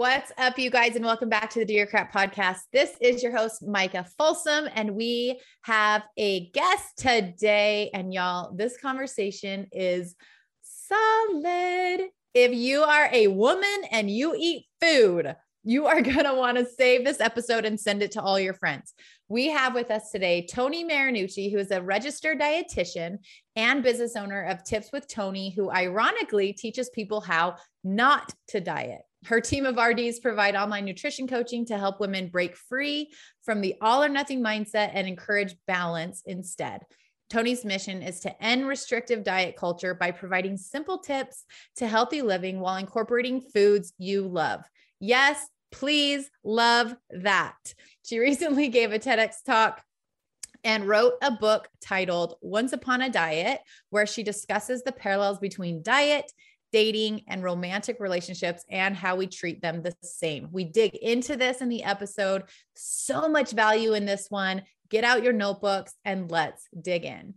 [0.00, 2.60] What's up, you guys, and welcome back to the Your Crap podcast.
[2.72, 7.90] This is your host, Micah Folsom, and we have a guest today.
[7.92, 10.16] And y'all, this conversation is
[10.62, 12.08] solid.
[12.32, 16.64] If you are a woman and you eat food, you are going to want to
[16.64, 18.94] save this episode and send it to all your friends.
[19.28, 23.18] We have with us today Toni Marinucci, who is a registered dietitian
[23.54, 29.02] and business owner of Tips with Toni, who ironically teaches people how not to diet.
[29.26, 33.74] Her team of RDs provide online nutrition coaching to help women break free from the
[33.80, 36.80] all or nothing mindset and encourage balance instead.
[37.28, 41.44] Toni's mission is to end restrictive diet culture by providing simple tips
[41.76, 44.64] to healthy living while incorporating foods you love.
[44.98, 47.74] Yes, please love that.
[48.02, 49.82] She recently gave a TEDx talk
[50.64, 53.60] and wrote a book titled Once Upon a Diet,
[53.90, 56.30] where she discusses the parallels between diet,
[56.72, 60.48] dating, and romantic relationships and how we treat them the same.
[60.52, 62.44] We dig into this in the episode.
[62.74, 64.62] So much value in this one.
[64.88, 67.34] Get out your notebooks and let's dig in.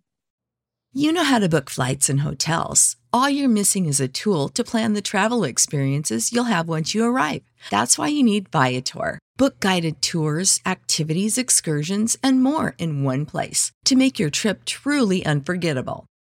[0.95, 2.97] You know how to book flights and hotels.
[3.11, 7.03] All you're missing is a tool to plan the travel experiences you'll have once you
[7.03, 7.41] arrive.
[7.71, 9.17] That's why you need Viator.
[9.35, 15.25] Book guided tours, activities, excursions, and more in one place to make your trip truly
[15.25, 16.05] unforgettable.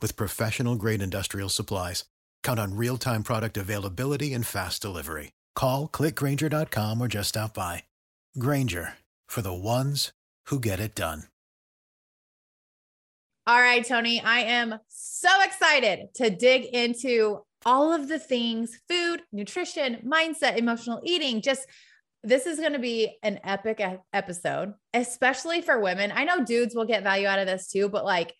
[0.00, 2.04] with professional grade industrial supplies,
[2.42, 5.32] count on real time product availability and fast delivery.
[5.54, 7.82] Call clickgrainger.com or just stop by.
[8.38, 8.94] Grainger
[9.28, 10.12] for the ones
[10.46, 11.24] who get it done.
[13.48, 19.22] All right, Toni, I am so excited to dig into all of the things food,
[19.32, 21.40] nutrition, mindset, emotional eating.
[21.40, 21.66] Just
[22.24, 23.80] this is going to be an epic
[24.12, 26.12] episode, especially for women.
[26.12, 28.34] I know dudes will get value out of this too, but like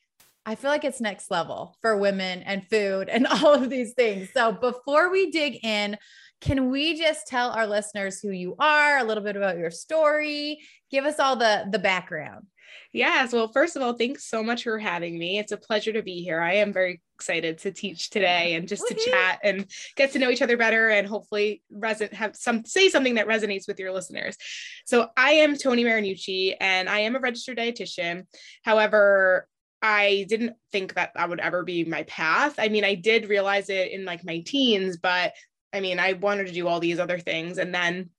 [0.48, 4.28] I feel like it's next level for women and food and all of these things.
[4.32, 5.98] So before we dig in,
[6.40, 10.60] can we just tell our listeners who you are, a little bit about your story,
[10.90, 12.46] give us all the the background?
[12.92, 13.32] Yes.
[13.32, 15.38] Well, first of all, thanks so much for having me.
[15.38, 16.40] It's a pleasure to be here.
[16.40, 20.30] I am very excited to teach today and just to chat and get to know
[20.30, 24.36] each other better and hopefully reson- have some say something that resonates with your listeners.
[24.84, 28.26] So I am Toni Marinucci and I am a registered dietitian.
[28.62, 29.48] However,
[29.86, 32.56] I didn't think that that would ever be my path.
[32.58, 35.32] I mean, I did realize it in like my teens, but
[35.72, 37.58] I mean, I wanted to do all these other things.
[37.58, 38.10] And then,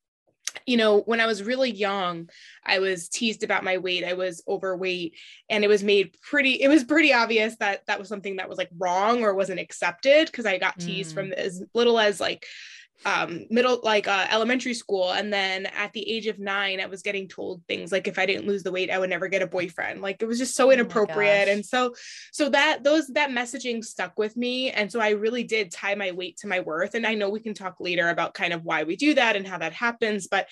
[0.66, 2.30] you know, when I was really young,
[2.66, 4.06] I was teased about my weight.
[4.06, 5.16] I was overweight
[5.50, 8.58] and it was made pretty, it was pretty obvious that that was something that was
[8.58, 11.16] like wrong or wasn't accepted because I got teased mm.
[11.16, 12.46] from as little as like,
[13.06, 17.02] um middle like uh elementary school and then at the age of 9 I was
[17.02, 19.48] getting told things like if I didn't lose the weight I would never get a
[19.48, 20.02] boyfriend.
[20.02, 21.94] Like it was just so oh inappropriate oh and so
[22.32, 26.12] so that those that messaging stuck with me and so I really did tie my
[26.12, 28.84] weight to my worth and I know we can talk later about kind of why
[28.84, 30.48] we do that and how that happens but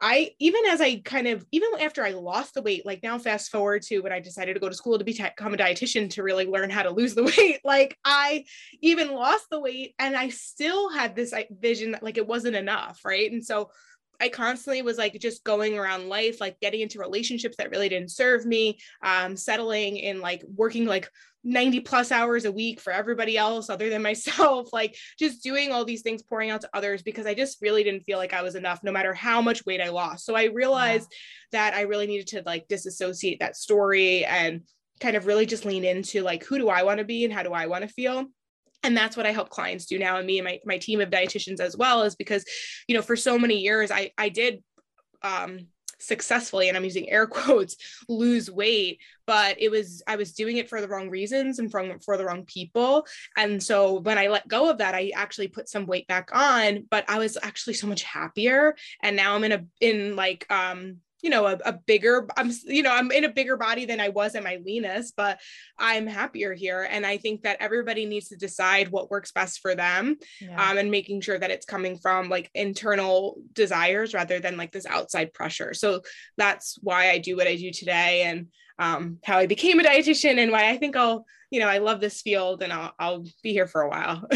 [0.00, 3.50] I even as I kind of even after I lost the weight, like now fast
[3.50, 6.46] forward to when I decided to go to school to become a dietitian to really
[6.46, 8.44] learn how to lose the weight, like I
[8.80, 13.00] even lost the weight and I still had this vision that like it wasn't enough,
[13.04, 13.30] right?
[13.30, 13.70] And so
[14.20, 18.10] I constantly was like just going around life, like getting into relationships that really didn't
[18.10, 21.08] serve me, um, settling in like working like
[21.48, 25.84] 90 plus hours a week for everybody else other than myself, like just doing all
[25.84, 28.54] these things, pouring out to others because I just really didn't feel like I was
[28.54, 30.26] enough no matter how much weight I lost.
[30.26, 31.10] So I realized
[31.52, 34.62] that I really needed to like disassociate that story and
[35.00, 37.42] kind of really just lean into like who do I want to be and how
[37.42, 38.26] do I want to feel
[38.84, 41.10] and that's what i help clients do now and me and my, my team of
[41.10, 42.44] dietitians as well is because
[42.86, 44.62] you know for so many years i i did
[45.22, 45.66] um
[45.98, 47.76] successfully and i'm using air quotes
[48.08, 51.98] lose weight but it was i was doing it for the wrong reasons and from
[52.00, 53.06] for the wrong people.
[53.36, 56.86] And so when i let go of that i actually put some weight back on
[56.90, 58.74] but i was actually so much happier.
[59.02, 62.82] And now i'm in a in like um you know a, a, bigger i'm you
[62.82, 65.40] know i'm in a bigger body than i was at my leanest but
[65.78, 66.86] i'm happier here.
[66.90, 70.70] And i think that everybody needs to decide what works best for them yeah.
[70.70, 74.86] um, and making sure that it's coming from like internal desires rather than like this
[74.86, 75.74] outside pressure.
[75.74, 76.02] So
[76.36, 78.48] that's why i do what i do today and
[78.78, 82.00] um, how i became a dietitian and why i think i'll you know i love
[82.00, 84.26] this field and i'll, I'll be here for a while.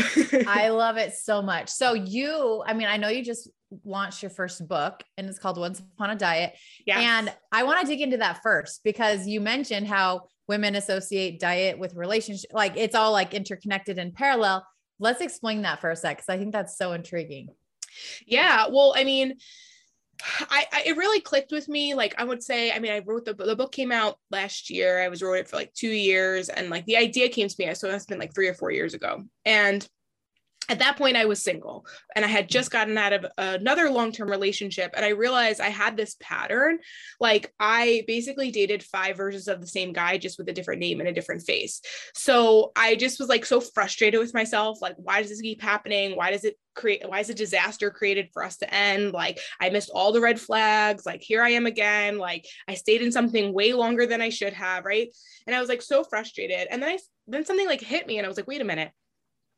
[0.47, 1.69] I love it so much.
[1.69, 3.49] So you i mean i know you just
[3.85, 6.55] launched your first book and it's called Once Upon a Diet.
[6.87, 6.99] Yes.
[7.01, 11.79] And I want to dig into that first because you mentioned how women associate diet
[11.79, 14.67] with relationship like it's all like interconnected and parallel.
[14.99, 17.49] Let's explain that for a sec cuz I think that's so intriguing.
[18.27, 19.37] Yeah, well, I mean,
[20.41, 21.95] I, I, it really clicked with me.
[21.95, 25.03] Like I would say, I mean, I wrote the the book came out last year.
[25.03, 27.75] I was wrote it for like two years, and like the idea came to me.
[27.75, 29.87] So it's been like three or four years ago, and
[30.73, 31.85] at that point i was single
[32.17, 35.97] and i had just gotten out of another long-term relationship and i realized i had
[35.97, 36.79] this pattern.
[37.21, 41.01] Like i basically dated five versions of the same guy just with a different name
[41.01, 41.81] and a different face.
[42.15, 44.81] So i just was like so frustrated with myself.
[44.81, 46.17] Like why does this keep happening?
[46.17, 49.13] Why does it create why is a disaster created for us to end?
[49.13, 51.05] Like i missed all the red flags.
[51.05, 52.19] Like here i am again.
[52.19, 55.09] Like i stayed in something way longer than i should have right?
[55.47, 56.69] And i was like so frustrated.
[56.71, 56.99] And then i
[57.29, 58.91] then something like hit me and i was like wait a minute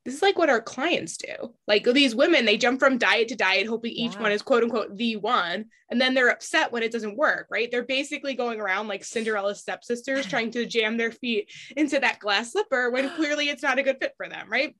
[0.05, 1.55] this is like what our clients do.
[1.67, 4.23] Like these women, they jump from diet to diet, hoping each yeah.
[4.23, 5.67] one is quote unquote the one.
[5.91, 7.71] And then they're upset when it doesn't work, right?
[7.71, 12.53] They're basically going around like Cinderella's stepsisters trying to jam their feet into that glass
[12.53, 14.77] slipper when clearly it's not a good fit for them, right?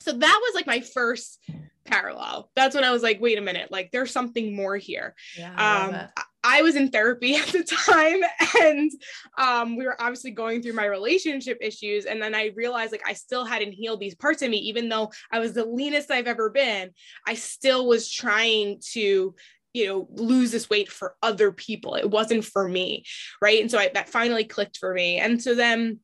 [0.00, 1.40] So that was like my first
[1.84, 2.50] parallel.
[2.54, 5.14] That's when I was like, wait a minute, like there's something more here.
[5.36, 6.08] Yeah, I, um,
[6.44, 8.20] I was in therapy at the time
[8.60, 8.90] and
[9.38, 12.04] um, we were obviously going through my relationship issues.
[12.04, 15.10] And then I realized like I still hadn't healed these parts of me, even though
[15.32, 16.90] I was the leanest I've ever been,
[17.26, 19.34] I still was trying to
[19.74, 23.04] you know lose this weight for other people it wasn't for me
[23.42, 26.00] right and so I, that finally clicked for me and so then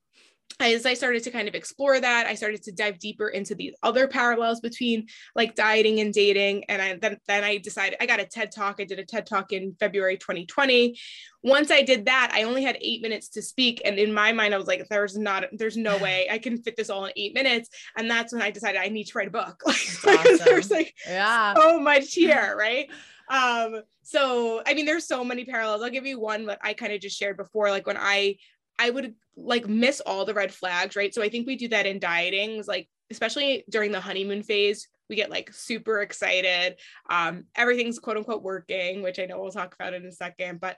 [0.60, 3.74] as I started to kind of explore that, I started to dive deeper into these
[3.82, 6.64] other parallels between like dieting and dating.
[6.68, 8.76] And I, then, then I decided I got a TED talk.
[8.78, 10.96] I did a TED talk in February 2020.
[11.42, 13.82] Once I did that, I only had eight minutes to speak.
[13.84, 16.76] And in my mind, I was like, there's not, there's no way I can fit
[16.76, 17.68] this all in eight minutes.
[17.98, 19.60] And that's when I decided I need to write a book.
[19.66, 20.38] awesome.
[20.44, 21.54] there's like yeah.
[21.54, 22.88] so much here, right?
[23.30, 26.92] um so i mean there's so many parallels i'll give you one that i kind
[26.92, 28.36] of just shared before like when i
[28.78, 31.14] I would like miss all the red flags, right?
[31.14, 35.16] So I think we do that in dieting, like especially during the honeymoon phase, we
[35.16, 36.76] get like super excited.
[37.10, 40.76] Um, everything's quote unquote working, which I know we'll talk about in a second, but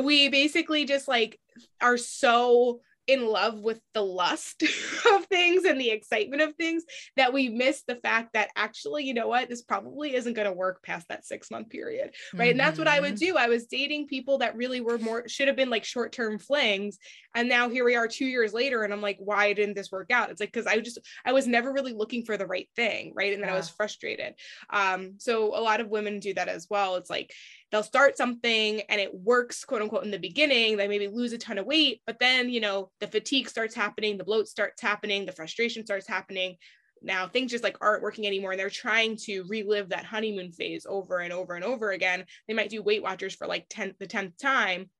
[0.00, 1.38] we basically just like
[1.80, 4.62] are so in love with the lust
[5.12, 6.84] of things and the excitement of things
[7.16, 10.52] that we miss the fact that actually, you know what, this probably isn't going to
[10.52, 12.10] work past that six month period.
[12.32, 12.46] Right.
[12.46, 12.50] Mm-hmm.
[12.50, 13.32] And that's what I would mm-hmm.
[13.32, 13.36] do.
[13.36, 16.98] I was dating people that really were more, should have been like short term flings.
[17.34, 18.82] And now here we are two years later.
[18.82, 20.30] And I'm like, why didn't this work out?
[20.30, 23.12] It's like, cause I just, I was never really looking for the right thing.
[23.14, 23.32] Right.
[23.32, 23.54] And then yeah.
[23.54, 24.34] I was frustrated.
[24.70, 26.96] Um, so a lot of women do that as well.
[26.96, 27.32] It's like,
[27.72, 31.38] they'll start something and it works quote unquote in the beginning they maybe lose a
[31.38, 35.26] ton of weight but then you know the fatigue starts happening the bloat starts happening
[35.26, 36.56] the frustration starts happening.
[37.02, 40.86] Now things just like aren't working anymore and they're trying to relive that honeymoon phase
[40.88, 42.24] over and over and over again.
[42.48, 44.90] They might do weight watchers for like 10 the 10th time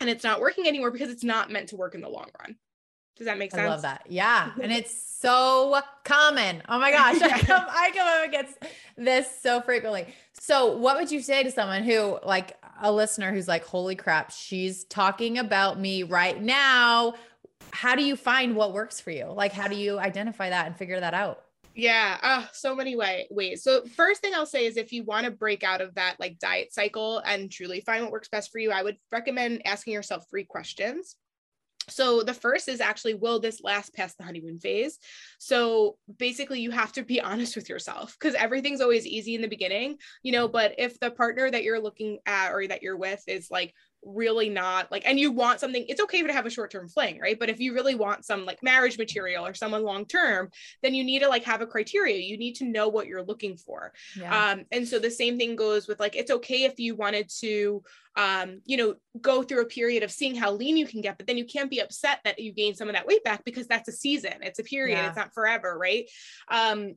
[0.00, 2.56] and it's not working anymore because it's not meant to work in the long run
[3.16, 3.62] does that make sense?
[3.62, 4.02] I love that.
[4.08, 4.50] Yeah.
[4.62, 6.62] and it's so common.
[6.68, 7.20] Oh my gosh.
[7.22, 8.58] I come, I come up against
[8.96, 10.06] this so frequently.
[10.38, 14.30] So what would you say to someone who like a listener who's like, holy crap,
[14.30, 17.14] she's talking about me right now.
[17.72, 19.26] How do you find what works for you?
[19.26, 21.42] Like, how do you identify that and figure that out?
[21.74, 23.62] Yeah, uh, so many way, ways.
[23.62, 26.38] So first thing I'll say is if you want to break out of that like
[26.38, 30.24] diet cycle and truly find what works best for you, I would recommend asking yourself
[30.30, 31.16] three questions.
[31.88, 34.98] So the first is actually will this last past the honeymoon phase?
[35.38, 39.48] So basically you have to be honest with yourself because everything's always easy in the
[39.48, 43.22] beginning, you know, but if the partner that you're looking at or that you're with
[43.26, 43.72] is like
[44.06, 47.38] really not like and you want something it's okay to have a short-term fling right?
[47.38, 50.50] But if you really want some like marriage material or someone long term
[50.82, 52.18] then you need to like have a criteria.
[52.18, 53.92] You need to know what you're looking for.
[54.18, 54.50] Yeah.
[54.52, 57.82] um and so the same thing goes with like it's okay if you wanted to
[58.16, 61.26] um you know go through a period of seeing how lean you can get but
[61.26, 63.88] then you can't be upset that you gain some of that weight back because that's
[63.88, 64.34] a season.
[64.42, 64.96] It's a period.
[64.96, 65.08] Yeah.
[65.08, 66.08] it's not forever right?
[66.48, 66.94] Um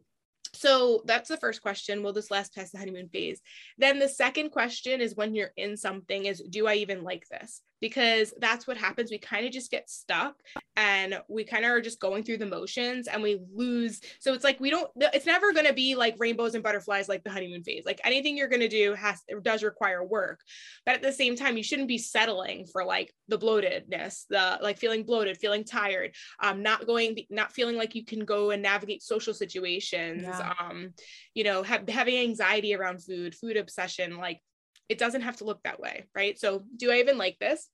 [0.53, 2.03] so that's the first question.
[2.03, 3.41] Will this last past the honeymoon phase?
[3.77, 7.61] Then the second question is when you're in something is do i even like this
[7.81, 9.11] because that's what happens.
[9.11, 10.35] We kind of just get stuck
[10.75, 14.01] and we kind of are just going through the motions and we lose.
[14.19, 17.23] So it's like we don't, it's never going to be like rainbows and butterflies like
[17.23, 17.83] the honeymoon phase.
[17.85, 20.41] Like anything you're going to do has, does require work.
[20.85, 24.77] But at the same time, you shouldn't be settling for like the bloatedness, the like
[24.77, 29.03] feeling bloated, feeling tired, um, not going, not feeling like you can go and navigate
[29.03, 30.53] social situations, yeah.
[30.59, 30.93] um,
[31.33, 34.39] you know, have, having anxiety around food, food obsession, like
[34.89, 36.37] it doesn't have to look that way, right?
[36.37, 37.67] So, do I even like this?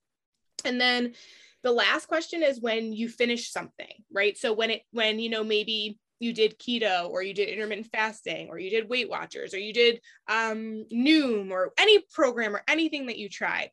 [0.64, 1.14] And then
[1.62, 4.38] the last question is when you finish something, right?
[4.38, 8.48] So when it when you know maybe you did keto or you did intermittent fasting
[8.48, 13.06] or you did weight watchers or you did um noom or any program or anything
[13.06, 13.70] that you tried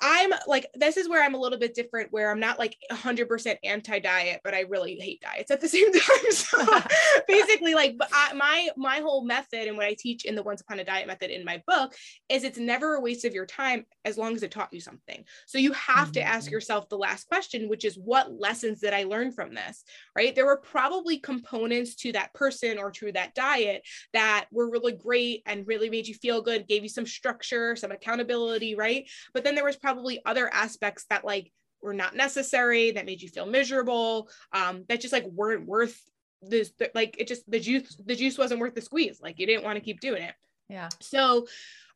[0.00, 3.56] I'm like, this is where I'm a little bit different, where I'm not like 100%
[3.62, 6.30] anti diet, but I really hate diets at the same time.
[6.30, 6.64] So
[7.28, 10.80] basically, like, I, my my whole method and what I teach in the Once Upon
[10.80, 11.94] a Diet method in my book
[12.28, 15.24] is it's never a waste of your time as long as it taught you something.
[15.46, 16.12] So you have mm-hmm.
[16.12, 16.52] to ask mm-hmm.
[16.52, 19.84] yourself the last question, which is, what lessons did I learn from this?
[20.16, 20.34] Right?
[20.34, 23.82] There were probably components to that person or to that diet
[24.12, 27.92] that were really great and really made you feel good, gave you some structure, some
[27.92, 29.08] accountability, right?
[29.32, 33.28] But then there was probably other aspects that like were not necessary that made you
[33.28, 36.00] feel miserable um that just like weren't worth
[36.40, 39.20] this like it just the juice the juice wasn't worth the squeeze.
[39.20, 40.34] Like you didn't want to keep doing it.
[40.70, 40.88] Yeah.
[41.00, 41.46] So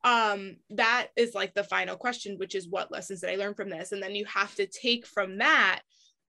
[0.04, 3.71] um that is like the final question which is what lessons did i learn from
[3.71, 3.92] this?
[3.92, 5.80] And then you have to take from that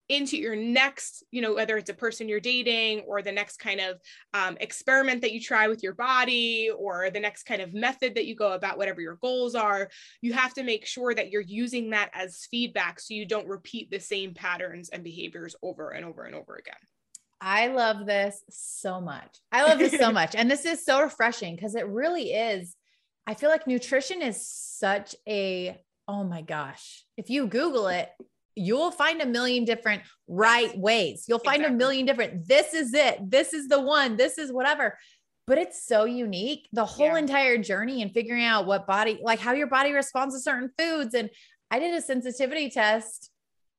[0.09, 3.79] into your next, you know, whether it's a person you're dating or the next kind
[3.79, 3.99] of
[4.33, 8.25] um, experiment that you try with your body or the next kind of method that
[8.25, 9.89] you go about whatever your goals are,
[10.21, 13.89] you have to make sure that you're using that as feedback so you don't repeat
[13.89, 16.75] the same patterns and behaviors over and over and over again.
[17.39, 19.37] I love this so much.
[19.51, 20.35] I love this so much.
[20.35, 22.75] And this is so refreshing because it really is.
[23.25, 28.09] I feel like nutrition is such a, oh my gosh, if you Google it,
[28.55, 31.25] you'll find a million different right ways.
[31.27, 31.75] You'll find exactly.
[31.75, 34.97] a million different, this is it, this is the one, this is whatever.
[35.45, 36.69] But it's so unique.
[36.71, 37.17] The whole yeah.
[37.17, 41.13] entire journey and figuring out what body, like how your body responds to certain foods.
[41.13, 41.29] And
[41.69, 43.29] I did a sensitivity test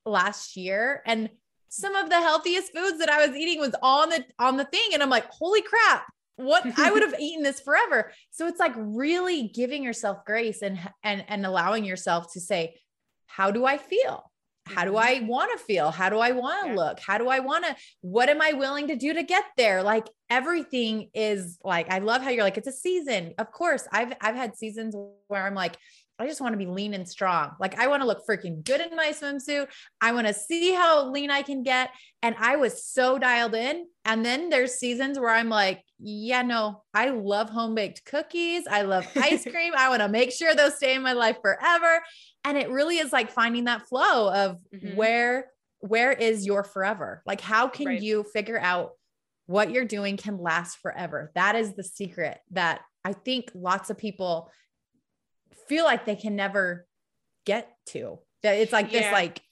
[0.05, 1.31] last year and
[1.69, 4.91] some of the healthiest foods that I was eating was on the on the thing
[4.93, 8.75] and I'm like holy crap what I would have eaten this forever so it's like
[8.77, 12.81] really giving yourself grace and and and allowing yourself to say
[13.27, 14.31] how do I feel
[14.67, 15.25] how do mm-hmm.
[15.25, 15.91] I want to feel?
[15.91, 16.77] How do I want to yeah.
[16.77, 17.01] look?
[17.01, 19.83] How do I want to, what am I willing to do to get there?
[19.83, 23.35] Like everything is like, I love how you're like, it's a season.
[23.39, 24.95] Of course, I've, I've had seasons
[25.29, 25.77] where I'm like,
[26.19, 27.53] I just want to be lean and strong.
[27.59, 29.69] Like I want to look freaking good in my swimsuit.
[30.01, 31.91] I want to see how lean I can get.
[32.23, 33.87] And I was so dialed in.
[34.05, 38.67] And then there's seasons where I'm like, yeah, no, I love home baked cookies.
[38.71, 39.73] I love ice cream.
[39.77, 42.01] I want to make sure those stay in my life forever
[42.45, 44.97] and it really is like finding that flow of mm-hmm.
[44.97, 48.03] where where is your forever like how can right.
[48.03, 48.93] you figure out
[49.47, 53.99] what you're doing can last forever that is the secret that i think lots of
[53.99, 54.51] people
[55.69, 56.87] feel like they can never
[57.47, 59.01] get to that it's like yeah.
[59.01, 59.43] this like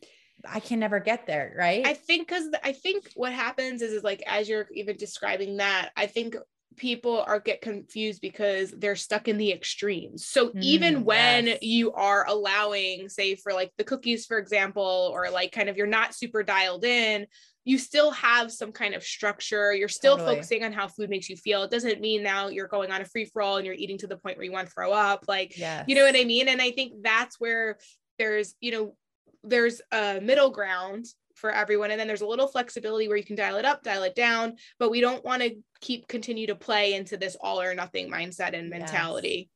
[0.48, 1.86] I can never get there, right?
[1.86, 5.90] I think because I think what happens is is like as you're even describing that,
[5.96, 6.36] I think
[6.76, 10.26] people are get confused because they're stuck in the extremes.
[10.26, 11.58] So mm, even when yes.
[11.62, 15.86] you are allowing say for like the cookies for example or like kind of you're
[15.86, 17.26] not super dialed in,
[17.64, 19.72] you still have some kind of structure.
[19.72, 20.36] You're still totally.
[20.36, 21.62] focusing on how food makes you feel.
[21.62, 24.06] It doesn't mean now you're going on a free for all and you're eating to
[24.06, 25.84] the point where you want to throw up like yes.
[25.86, 26.48] you know what I mean?
[26.48, 27.78] And I think that's where
[28.18, 28.96] there's, you know,
[29.44, 31.90] there's a middle ground for everyone.
[31.90, 34.56] And then there's a little flexibility where you can dial it up, dial it down,
[34.78, 38.54] but we don't want to keep continue to play into this all or nothing mindset
[38.54, 39.50] and mentality.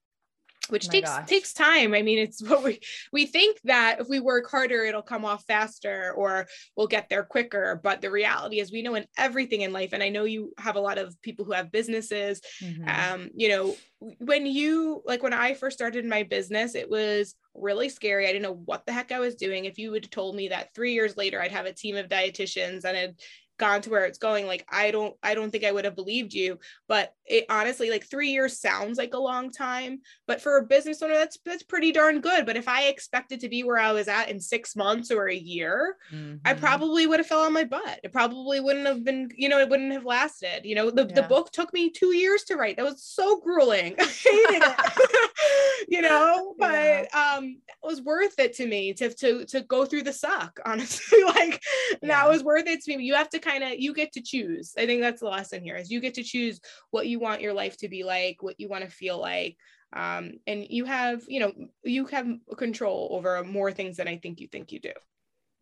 [0.68, 1.28] Which oh takes gosh.
[1.28, 1.94] takes time.
[1.94, 2.80] I mean, it's what we
[3.12, 6.46] we think that if we work harder, it'll come off faster or
[6.76, 7.80] we'll get there quicker.
[7.82, 10.76] But the reality is, we know in everything in life, and I know you have
[10.76, 12.40] a lot of people who have businesses.
[12.62, 12.88] Mm-hmm.
[12.88, 13.76] Um, you know,
[14.18, 18.26] when you like when I first started my business, it was really scary.
[18.26, 19.64] I didn't know what the heck I was doing.
[19.64, 22.08] If you would have told me that three years later I'd have a team of
[22.08, 23.22] dietitians and it
[23.58, 26.32] gone to where it's going like i don't i don't think i would have believed
[26.32, 26.58] you
[26.88, 31.02] but it honestly like three years sounds like a long time but for a business
[31.02, 34.08] owner that's that's pretty darn good but if i expected to be where i was
[34.08, 36.36] at in six months or a year mm-hmm.
[36.44, 39.58] i probably would have fell on my butt it probably wouldn't have been you know
[39.58, 41.14] it wouldn't have lasted you know the, yeah.
[41.14, 45.30] the book took me two years to write that was so grueling i hated it
[45.88, 47.34] you know but yeah.
[47.36, 51.22] um it was worth it to me to to to go through the suck honestly
[51.24, 51.62] like
[52.02, 52.08] yeah.
[52.08, 54.74] that was worth it to me you have to kind of you get to choose.
[54.76, 56.60] I think that's the lesson here is you get to choose
[56.90, 59.56] what you want your life to be like what you want to feel like.
[59.92, 61.52] Um, and you have you know
[61.84, 62.26] you have
[62.56, 64.92] control over more things than i think you think you do.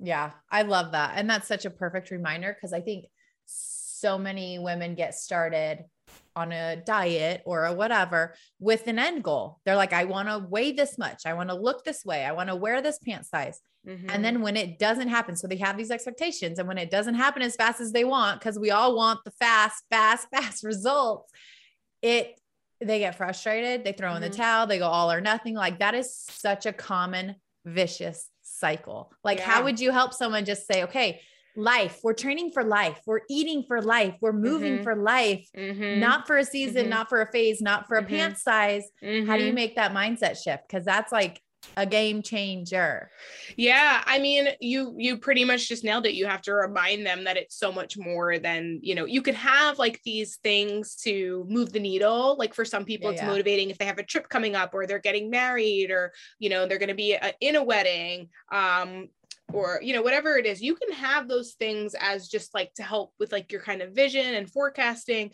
[0.00, 1.12] Yeah i love that.
[1.16, 3.04] And that's such a perfect reminder because i think
[3.44, 5.84] so many women get started
[6.36, 9.60] on a diet or a whatever with an end goal.
[9.64, 11.26] They're like, I want to weigh this much.
[11.26, 12.24] I want to look this way.
[12.24, 13.60] I want to wear this pant size.
[13.86, 14.10] Mm-hmm.
[14.10, 16.58] And then when it doesn't happen, so they have these expectations.
[16.58, 19.30] And when it doesn't happen as fast as they want, because we all want the
[19.32, 21.32] fast, fast, fast results,
[22.02, 22.38] it
[22.80, 24.16] they get frustrated, they throw mm-hmm.
[24.16, 24.42] in the mm-hmm.
[24.42, 25.54] towel, they go all or nothing.
[25.54, 29.12] Like that is such a common vicious cycle.
[29.22, 29.44] Like, yeah.
[29.44, 31.20] how would you help someone just say, okay,
[31.56, 32.00] life.
[32.02, 33.00] We're training for life.
[33.06, 34.16] We're eating for life.
[34.20, 34.82] We're moving mm-hmm.
[34.82, 36.00] for life, mm-hmm.
[36.00, 36.90] not for a season, mm-hmm.
[36.90, 38.14] not for a phase, not for a mm-hmm.
[38.14, 38.84] pant size.
[39.00, 39.54] How do you mm-hmm.
[39.54, 40.64] make that mindset shift?
[40.68, 41.40] Because that's like
[41.76, 43.10] a game changer.
[43.56, 46.14] Yeah, I mean, you you pretty much just nailed it.
[46.14, 49.34] You have to remind them that it's so much more than, you know, you could
[49.34, 52.36] have like these things to move the needle.
[52.38, 53.28] Like for some people yeah, it's yeah.
[53.28, 56.66] motivating if they have a trip coming up or they're getting married or, you know,
[56.66, 58.28] they're going to be a, in a wedding.
[58.52, 59.08] Um
[59.52, 62.82] or you know whatever it is you can have those things as just like to
[62.82, 65.30] help with like your kind of vision and forecasting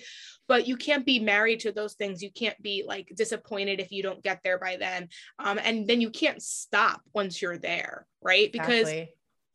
[0.49, 4.02] but you can't be married to those things you can't be like disappointed if you
[4.02, 8.52] don't get there by then um, and then you can't stop once you're there right
[8.52, 9.14] because exactly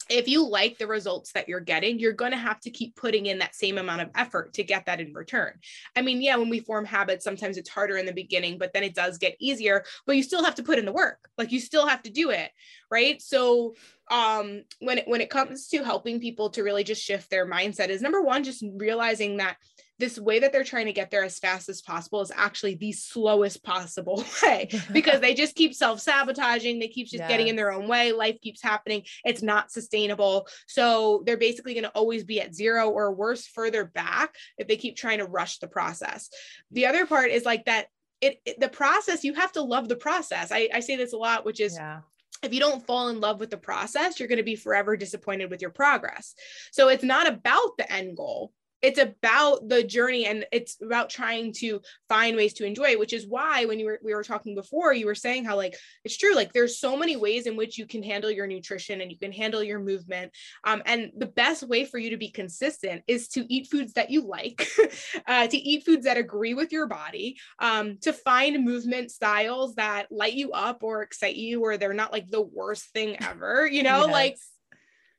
[0.09, 3.25] if you like the results that you're getting, you're going to have to keep putting
[3.25, 5.53] in that same amount of effort to get that in return.
[5.95, 8.83] I mean, yeah, when we form habits, sometimes it's harder in the beginning, but then
[8.83, 11.29] it does get easier, but you still have to put in the work.
[11.37, 12.51] Like you still have to do it,
[12.91, 13.21] right?
[13.21, 13.75] So,
[14.11, 17.89] um when it when it comes to helping people to really just shift their mindset
[17.89, 19.57] is number one just realizing that
[19.97, 22.91] this way that they're trying to get there as fast as possible is actually the
[22.91, 26.79] slowest possible way because they just keep self-sabotaging.
[26.79, 27.29] They keep just yes.
[27.29, 28.11] getting in their own way.
[28.11, 29.03] Life keeps happening.
[29.23, 30.47] It's not sustainable.
[30.67, 34.75] So they're basically going to always be at zero or worse further back if they
[34.75, 36.29] keep trying to rush the process.
[36.71, 37.87] The other part is like that
[38.21, 40.51] it, it, the process you have to love the process.
[40.51, 41.99] I, I say this a lot which is yeah
[42.43, 45.49] if you don't fall in love with the process, you're going to be forever disappointed
[45.49, 46.35] with your progress.
[46.71, 51.51] So it's not about the end goal it's about the journey and it's about trying
[51.53, 54.55] to find ways to enjoy it which is why when you were we were talking
[54.55, 57.77] before you were saying how like it's true like there's so many ways in which
[57.77, 60.31] you can handle your nutrition and you can handle your movement
[60.65, 64.09] um, and the best way for you to be consistent is to eat foods that
[64.09, 64.67] you like
[65.27, 70.11] uh, to eat foods that agree with your body um, to find movement styles that
[70.11, 73.83] light you up or excite you or they're not like the worst thing ever you
[73.83, 74.11] know yes.
[74.11, 74.37] like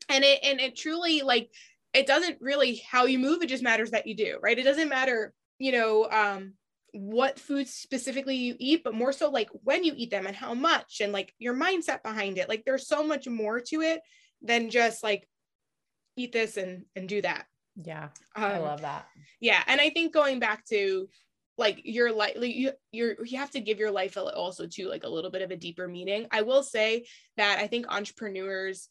[0.09, 1.51] and it and it truly like
[1.97, 4.59] it doesn't really how you move it just matters that you do right?
[4.59, 6.53] It doesn't matter you know um
[6.93, 10.55] what foods specifically you eat but more so like when you eat them and how
[10.55, 12.49] much and like your mindset behind it.
[12.49, 14.01] Like there's so much more to it
[14.43, 15.29] than just like
[16.17, 17.47] eat this and and do that.
[17.85, 19.07] Yeah um, i love that.
[19.41, 21.09] yeah and i think going back to
[21.59, 25.05] like your life like you you're you have to give your life also to like
[25.05, 26.27] a little bit of a deeper meaning.
[26.31, 27.07] I will say
[27.37, 28.89] that i think entrepreneurs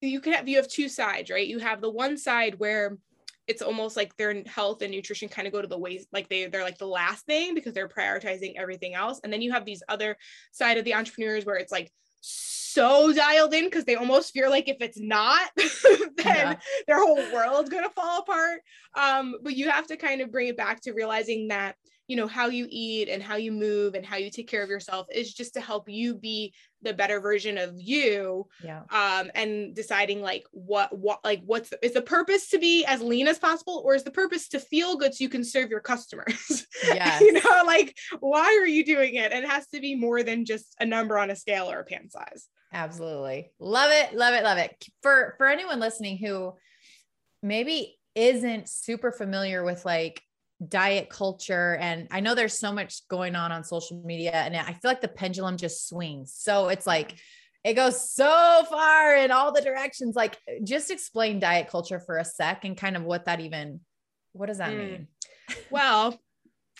[0.00, 1.46] you can have you have two sides right?
[1.46, 2.98] You have the one side where
[3.46, 6.46] it's almost like their health and nutrition kind of go to the waste like they
[6.46, 9.20] they're like the last thing because they're prioritizing everything else.
[9.22, 10.16] And then you have these other
[10.52, 14.68] side of the entrepreneurs where it's like so dialed in because they almost feel like
[14.68, 16.56] if it's not then yeah.
[16.86, 18.60] their whole world's going to fall apart.
[18.96, 21.76] Um but you have to kind of bring it back to realizing that
[22.06, 24.68] you know how you eat and how you move and how you take care of
[24.68, 28.82] yourself is just to help you be the better version of you yeah.
[28.90, 33.26] um and deciding like what what like what's is the purpose to be as lean
[33.26, 36.66] as possible or is the purpose to feel good so you can serve your customers?
[36.86, 39.32] Yeah you know like why are you doing it?
[39.32, 41.84] And it has to be more than just a number on a scale or a
[41.84, 42.48] pant size.
[42.72, 43.50] Absolutely.
[43.58, 44.84] Love it love it love it.
[45.02, 46.54] For for anyone listening who
[47.42, 50.22] maybe isn't super familiar with like
[50.68, 54.72] diet culture and I know there's so much going on on social media and I
[54.72, 56.34] feel like the pendulum just swings.
[56.36, 57.16] So it's like
[57.64, 62.24] it goes so far in all the directions like just explain diet culture for a
[62.24, 63.80] sec and kind of what that even
[64.32, 64.78] what does that mm.
[64.78, 65.08] mean?
[65.70, 66.18] Well,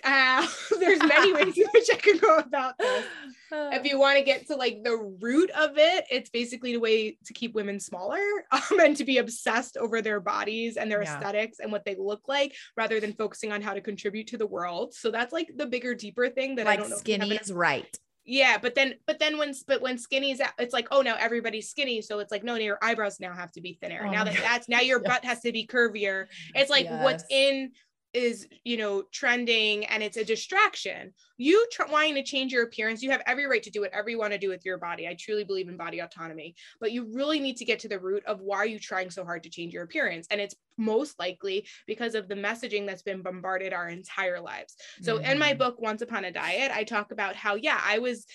[0.04, 0.46] uh,
[0.78, 3.04] there's many ways in which I can go about this.
[3.50, 7.16] If you want to get to like the root of it, it's basically the way
[7.24, 8.18] to keep women smaller
[8.52, 11.14] um, and to be obsessed over their bodies and their yeah.
[11.14, 14.46] aesthetics and what they look like rather than focusing on how to contribute to the
[14.46, 14.92] world.
[14.92, 16.96] So that's like the bigger, deeper thing that like I don't know.
[16.96, 17.96] Skinny is right.
[18.26, 22.00] Yeah, but then but then when but when skinny's it's like oh now everybody's skinny,
[22.00, 24.02] so it's like no, your eyebrows now have to be thinner.
[24.06, 26.26] Oh now that that's now your butt has to be curvier.
[26.54, 27.04] It's like yes.
[27.04, 27.72] what's in
[28.14, 33.10] is you know trending and it's a distraction you trying to change your appearance you
[33.10, 35.42] have every right to do whatever you want to do with your body i truly
[35.42, 38.56] believe in body autonomy but you really need to get to the root of why
[38.56, 42.28] are you trying so hard to change your appearance and it's most likely because of
[42.28, 45.32] the messaging that's been bombarded our entire lives so mm-hmm.
[45.32, 45.58] in my mm-hmm.
[45.58, 48.26] book once upon a diet i talk about how yeah i was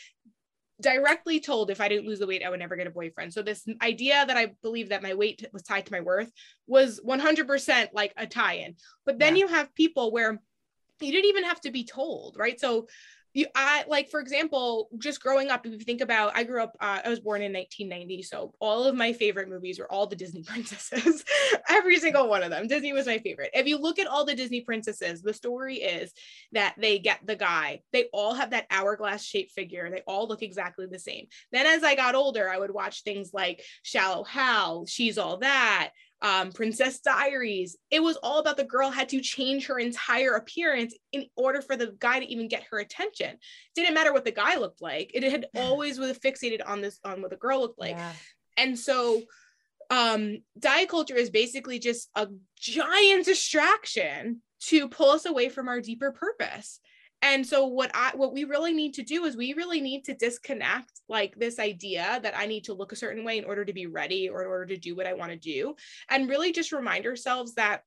[0.82, 3.34] directly told if I didn't lose the weight, I would never get a boyfriend.
[3.34, 6.32] So this idea that I believe that my weight was tied to my worth
[6.68, 8.76] was 100% like a tie-in.
[9.06, 9.42] But then yeah.
[9.42, 10.40] you have people where
[11.02, 12.60] you didn't even have to be told, right?
[12.60, 12.88] So
[13.34, 16.76] you i like for example just growing up if you think about i grew up
[16.80, 20.16] uh, i was born in 1990 so all of my favorite movies were all the
[20.16, 21.24] disney princesses
[21.70, 22.68] every single one of them.
[22.68, 23.52] Disney was my favorite.
[23.54, 26.12] If you look at all the disney princesses the story is
[26.52, 30.42] that they get the guy they all have that hourglass shaped figure they all look
[30.42, 31.28] exactly the same.
[31.52, 35.92] Then as i got older i would watch things like shallow hal she's all that
[36.22, 37.78] um, Princess Diaries.
[37.90, 41.78] It was all about the girl had to change her entire appearance in order for
[41.78, 43.38] the guy to even get her attention.
[43.76, 45.12] Didn't matter what the guy looked like.
[45.14, 47.96] It had always was fixated on this on what the girl looked like.
[47.96, 48.14] Yeah.
[48.58, 49.22] And so
[49.92, 52.28] um diet culture is basically just a
[52.60, 56.80] giant distraction to pull us away from our deeper purpose
[57.22, 60.14] and so what i what we really need to do is we really need to
[60.14, 63.74] disconnect like this idea that i need to look a certain way in order to
[63.74, 65.76] be ready or in order to do what i want to do
[66.10, 67.84] and really just remind ourselves that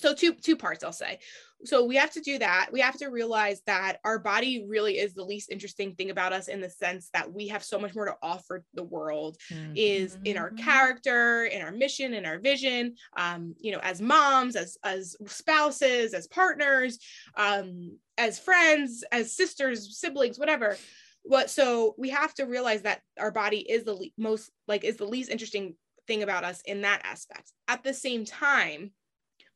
[0.00, 1.18] so two two parts i'll say
[1.64, 5.14] so we have to do that we have to realize that our body really is
[5.14, 8.06] the least interesting thing about us in the sense that we have so much more
[8.06, 9.72] to offer the world mm-hmm.
[9.76, 10.64] is in our mm-hmm.
[10.64, 16.14] character in our mission in our vision um, you know as moms as as spouses
[16.14, 16.98] as partners
[17.36, 20.76] um, as friends as sisters siblings whatever
[21.22, 24.96] what so we have to realize that our body is the le- most like is
[24.96, 25.74] the least interesting
[26.06, 28.90] thing about us in that aspect at the same time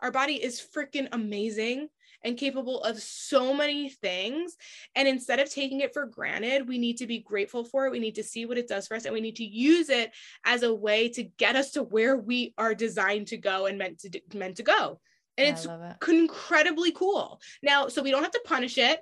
[0.04, 1.88] our body is freaking amazing
[2.22, 4.54] and capable of so many things.
[4.94, 7.90] And instead of taking it for granted, we need to be grateful for it.
[7.92, 10.12] We need to see what it does for us and we need to use it
[10.44, 14.00] as a way to get us to where we are designed to go and meant
[14.00, 15.00] to meant to go.
[15.38, 16.08] And it's it.
[16.08, 17.40] incredibly cool.
[17.62, 19.00] Now, so we don't have to punish it,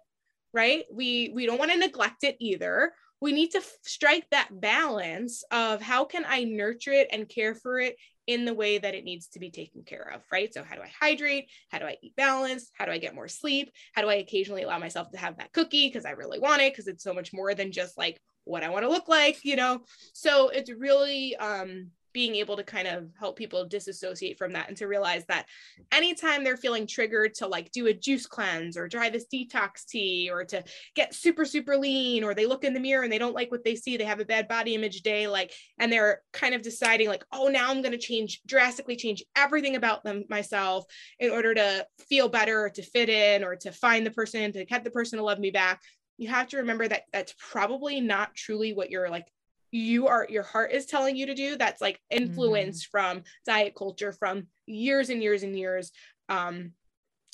[0.54, 0.84] right?
[0.92, 5.44] We we don't want to neglect it either we need to f- strike that balance
[5.52, 7.94] of how can I nurture it and care for it
[8.26, 10.52] in the way that it needs to be taken care of, right?
[10.52, 11.48] So, how do I hydrate?
[11.70, 12.72] How do I eat balanced?
[12.74, 13.70] How do I get more sleep?
[13.94, 16.72] How do I occasionally allow myself to have that cookie because I really want it
[16.72, 19.54] because it's so much more than just like what I want to look like, you
[19.54, 19.82] know?
[20.14, 24.76] So, it's really, um, being able to kind of help people disassociate from that and
[24.76, 25.46] to realize that
[25.92, 30.28] anytime they're feeling triggered to like do a juice cleanse or try this detox tea
[30.30, 30.62] or to
[30.94, 33.64] get super super lean or they look in the mirror and they don't like what
[33.64, 37.08] they see they have a bad body image day like and they're kind of deciding
[37.08, 40.84] like oh now i'm going to change drastically change everything about them myself
[41.18, 44.64] in order to feel better or to fit in or to find the person to
[44.64, 45.80] get the person to love me back.
[46.18, 49.26] You have to remember that that's probably not truly what you're like
[49.72, 53.16] you are your heart is telling you to do that's like influenced mm-hmm.
[53.16, 55.90] from diet culture from years and years and years
[56.28, 56.72] um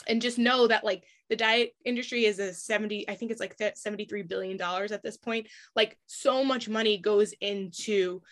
[0.06, 3.56] and just know that like the diet industry is a 70 i think it's like
[3.74, 5.48] 73 billion dollars at this point.
[5.74, 8.22] Like so much money goes into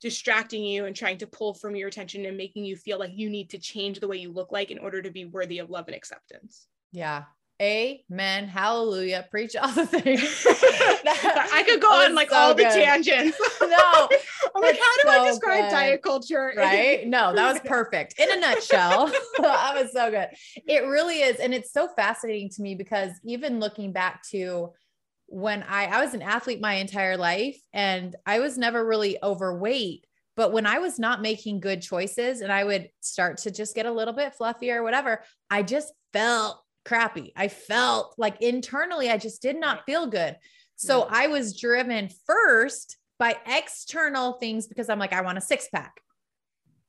[0.00, 3.28] distracting you and trying to pull from your attention and making you feel like you
[3.28, 5.88] need to change the way you look like in order to be worthy of love
[5.88, 6.68] and acceptance.
[6.92, 7.24] Yeah
[7.60, 8.48] Amen.
[8.48, 9.26] Hallelujah.
[9.30, 10.46] Preach all the things.
[10.46, 12.66] I could go on like so all good.
[12.66, 13.38] the tangents.
[13.66, 14.08] No.
[14.54, 15.70] I'm like, how do so I describe good.
[15.70, 16.52] diet culture?
[16.56, 17.06] Right?
[17.06, 18.14] No, that was perfect.
[18.18, 19.06] In a nutshell.
[19.38, 20.28] that was so good.
[20.68, 21.40] It really is.
[21.40, 24.72] And it's so fascinating to me because even looking back to
[25.26, 30.06] when I I was an athlete my entire life and I was never really overweight.
[30.36, 33.86] But when I was not making good choices and I would start to just get
[33.86, 37.32] a little bit fluffier or whatever, I just felt crappy.
[37.36, 40.36] I felt like internally, I just did not feel good.
[40.76, 41.08] So.
[41.10, 46.00] I was driven first by external things because I'm like, I want a six pack.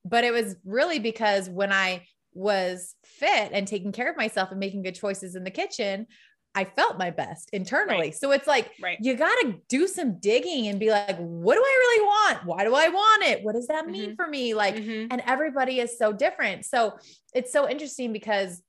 [0.04, 4.60] But it was really because when I was fit and taking care of myself and
[4.60, 6.06] making good choices in the kitchen,
[6.54, 7.98] I felt my best internally.
[7.98, 8.16] Right.
[8.16, 8.98] So it's like right.
[9.00, 12.46] you got to do some digging and be like, what do I really want?
[12.46, 13.44] Why do I want it?
[13.44, 13.92] What does that mm-hmm.
[13.92, 14.54] mean for me?
[14.54, 15.08] Like, mm-hmm.
[15.10, 16.64] and everybody is so different.
[16.64, 16.98] So
[17.34, 18.62] it's so interesting because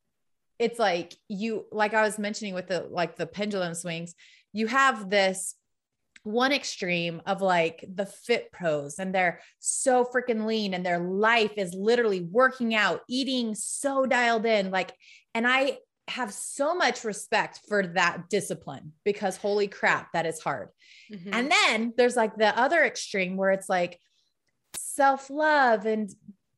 [0.60, 4.13] it's like you, like I was mentioning with the like the pendulum swings,
[4.54, 5.56] you have this
[6.24, 11.54] one extreme of like the fit pros and they're so freaking lean and their life
[11.58, 14.69] is literally working out, eating so dialed in.
[14.69, 14.93] Like,
[15.34, 15.78] and I
[16.10, 20.69] have so much respect for that discipline because holy crap, that is hard.
[21.13, 21.34] Mm-hmm.
[21.34, 24.00] And then there's like the other extreme where it's like
[24.76, 26.10] self love and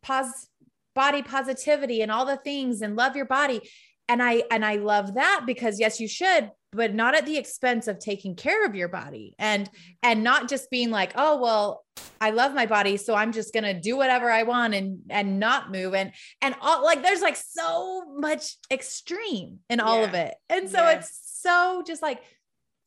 [0.02, 0.48] pos-
[0.96, 3.62] body positivity and all the things and love your body.
[4.12, 7.88] And I and I love that because yes, you should, but not at the expense
[7.88, 9.70] of taking care of your body and
[10.04, 11.86] and not just being like oh well
[12.20, 15.40] i love my body so i'm just going to do whatever i want and and
[15.40, 20.08] not move and and all like there's like so much extreme in all yeah.
[20.08, 20.92] of it and so yeah.
[20.92, 22.22] it's so just like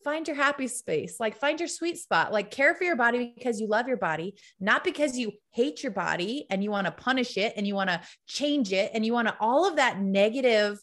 [0.02, 3.58] find your happy space like find your sweet spot like care for your body because
[3.58, 7.38] you love your body not because you hate your body and you want to punish
[7.38, 10.78] it and you want to change it and you want to all of that negative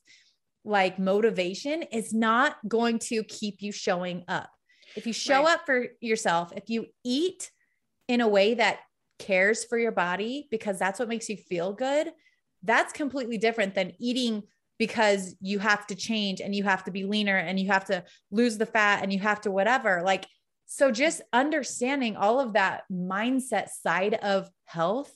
[0.63, 4.49] like motivation is not going to keep you showing up.
[4.95, 5.53] If you show right.
[5.53, 7.51] up for yourself, if you eat
[8.07, 8.79] in a way that
[9.19, 12.11] cares for your body because that's what makes you feel good,
[12.63, 14.43] that's completely different than eating
[14.77, 18.03] because you have to change and you have to be leaner and you have to
[18.31, 20.01] lose the fat and you have to whatever.
[20.03, 20.25] Like,
[20.65, 25.13] so just understanding all of that mindset side of health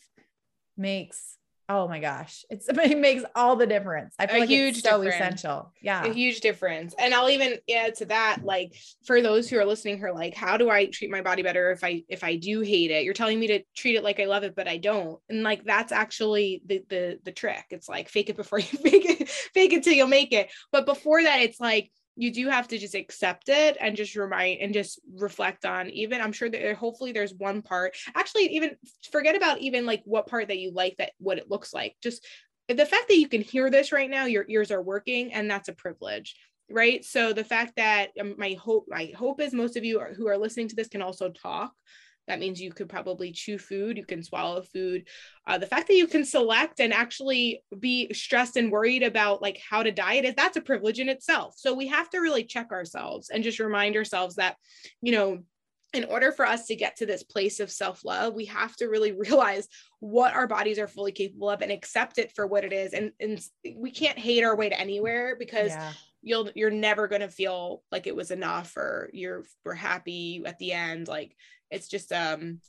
[0.77, 4.15] makes oh my gosh, it's it makes all the difference.
[4.19, 5.15] I feel a like huge it's so difference.
[5.15, 5.73] essential.
[5.82, 6.06] Yeah.
[6.06, 6.93] A huge difference.
[6.97, 8.75] And I'll even add to that, like
[9.06, 11.71] for those who are listening who are like, how do I treat my body better
[11.71, 13.04] if I if I do hate it?
[13.04, 15.19] You're telling me to treat it like I love it, but I don't.
[15.30, 17.65] And like that's actually the the the trick.
[17.71, 20.51] It's like fake it before you fake it, fake it till you'll make it.
[20.71, 24.60] But before that, it's like you do have to just accept it and just remind
[24.62, 28.71] and just reflect on even i'm sure that hopefully there's one part actually even
[29.12, 32.25] forget about even like what part that you like that what it looks like just
[32.67, 35.69] the fact that you can hear this right now your ears are working and that's
[35.69, 36.36] a privilege
[36.69, 37.04] right?
[37.06, 40.28] So the fact that um, my hope my hope is most of you are, who
[40.28, 41.73] are listening to this can also talk
[42.28, 45.08] that means you could probably chew food, you can swallow food.
[45.48, 49.60] Uh, the fact that you can select and actually be stressed and worried about like
[49.70, 51.56] how to diet is that's a privilege in itself.
[51.58, 54.56] So we have to really check ourselves and just remind ourselves that,
[55.02, 55.40] you know,
[55.94, 59.12] in order for us to get to this place of self-love we have to really
[59.18, 59.68] realize
[60.00, 63.12] what our bodies are fully capable of and accept it for what it is and,
[63.20, 63.40] and
[63.78, 65.94] we can't hate our way to anywhere because yeah.
[66.26, 70.58] You'll you're never going to feel like it was enough or you're we're happy at
[70.58, 71.36] the end like
[71.70, 72.60] it's just um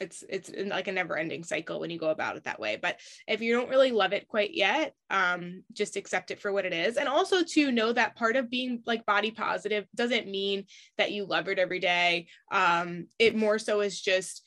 [0.00, 2.76] it's it's like a never ending cycle when you go about it that way.
[2.80, 2.98] But
[3.28, 6.72] if you don't really love it quite yet um just accept it for what it
[6.72, 6.96] is.
[6.96, 10.64] And also to know that part of being like body positive doesn't mean
[10.98, 12.26] that you love it every day.
[12.50, 14.42] Um it more so is just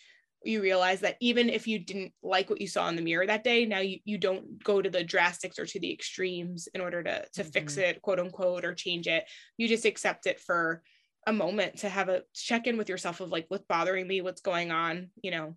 [0.47, 3.43] you realize that even if you didn't like what you saw in the mirror that
[3.43, 7.03] day now you, you don't go to the drastics or to the extremes in order
[7.03, 7.49] to to mm-hmm.
[7.51, 9.25] fix it quote unquote or change it
[9.57, 10.81] you just accept it for
[11.25, 14.41] a moment to have a check in with yourself of like what's bothering me what's
[14.41, 15.55] going on you know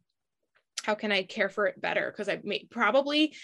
[0.84, 3.34] how can i care for it better because i may probably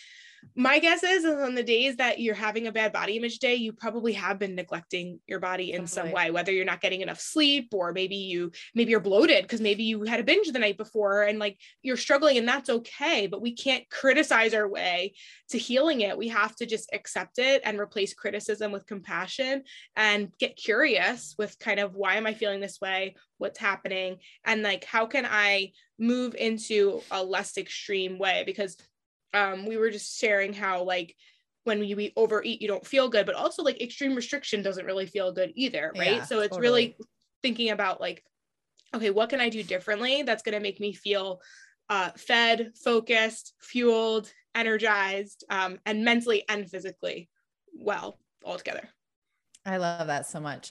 [0.55, 3.55] my guess is, is on the days that you're having a bad body image day,
[3.55, 7.21] you probably have been neglecting your body in some way, whether you're not getting enough
[7.21, 10.77] sleep or maybe you maybe you're bloated because maybe you had a binge the night
[10.77, 13.27] before and like you're struggling and that's okay.
[13.27, 15.15] But we can't criticize our way
[15.51, 16.17] to healing it.
[16.17, 19.63] We have to just accept it and replace criticism with compassion
[19.97, 23.17] and get curious with kind of why am I feeling this way?
[23.39, 24.19] What's happening?
[24.45, 28.43] And like how can I move into a less extreme way?
[28.45, 28.77] Because
[29.37, 31.15] um, we were just sharing how like
[31.65, 35.07] when you eat overeat you don't feel good but also like extreme restriction doesn't really
[35.07, 36.17] feel good either right?
[36.17, 36.63] Yeah, so it's totally.
[36.63, 36.97] really
[37.43, 38.25] thinking about like
[38.95, 41.41] okay what can i do differently that's going to make me feel
[41.89, 47.29] uh, fed focused fueled energized um, and mentally and physically
[47.75, 48.89] well all together
[49.65, 50.71] i love that so much.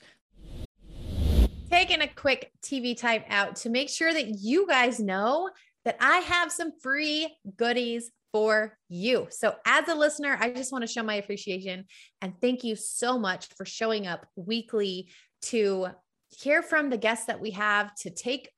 [1.69, 5.49] Taking a quick tv time out to make sure that you guys know
[5.85, 9.27] that I have some free goodies for you.
[9.29, 11.85] So, as a listener, I just want to show my appreciation
[12.21, 15.09] and thank you so much for showing up weekly
[15.43, 15.87] to
[16.29, 18.49] hear from the guests that we have, to take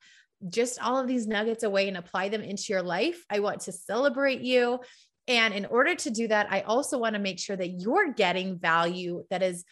[0.48, 3.24] just all of these nuggets away and apply them into your life.
[3.28, 4.80] I want to celebrate you.
[5.26, 8.58] And in order to do that, I also want to make sure that you're getting
[8.58, 9.64] value that is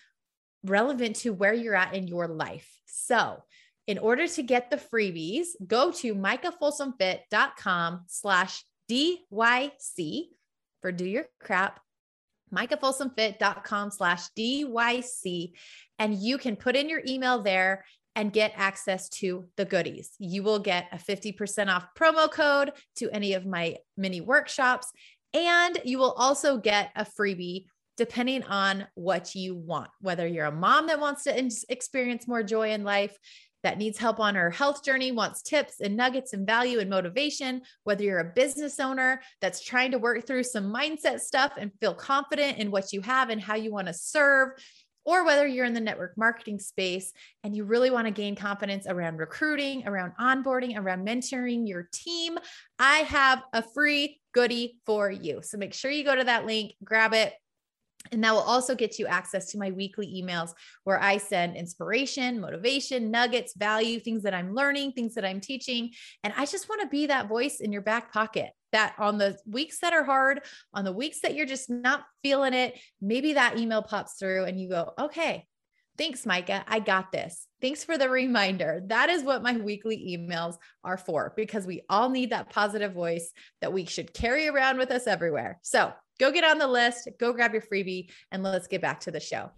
[0.64, 2.68] relevant to where you're at in your life.
[2.86, 3.42] So,
[3.86, 10.28] in order to get the freebies, go to micahfolsomfit.com slash DYC
[10.80, 11.80] for do your crap
[12.54, 15.52] micahfolsomfit.com slash DYC,
[15.98, 20.12] and you can put in your email there and get access to the goodies.
[20.18, 24.90] You will get a 50% off promo code to any of my mini workshops,
[25.34, 30.52] and you will also get a freebie depending on what you want, whether you're a
[30.52, 33.16] mom that wants to experience more joy in life,
[33.62, 37.62] that needs help on her health journey, wants tips and nuggets and value and motivation,
[37.84, 41.94] whether you're a business owner that's trying to work through some mindset stuff and feel
[41.94, 44.50] confident in what you have and how you want to serve,
[45.04, 47.12] or whether you're in the network marketing space
[47.44, 52.36] and you really want to gain confidence around recruiting, around onboarding, around mentoring your team,
[52.78, 55.40] I have a free goodie for you.
[55.42, 57.32] So make sure you go to that link, grab it,
[58.12, 60.52] and that will also get you access to my weekly emails
[60.84, 65.90] where I send inspiration, motivation, nuggets, value, things that I'm learning, things that I'm teaching.
[66.24, 69.38] And I just want to be that voice in your back pocket that on the
[69.46, 70.42] weeks that are hard,
[70.74, 74.60] on the weeks that you're just not feeling it, maybe that email pops through and
[74.60, 75.46] you go, okay,
[75.98, 76.64] Thanks, Micah.
[76.66, 77.46] I got this.
[77.60, 78.82] Thanks for the reminder.
[78.86, 83.32] That is what my weekly emails are for because we all need that positive voice
[83.62, 85.58] that we should carry around with us everywhere.
[85.62, 89.10] So go get on the list, go grab your freebie, and let's get back to
[89.10, 89.50] the show.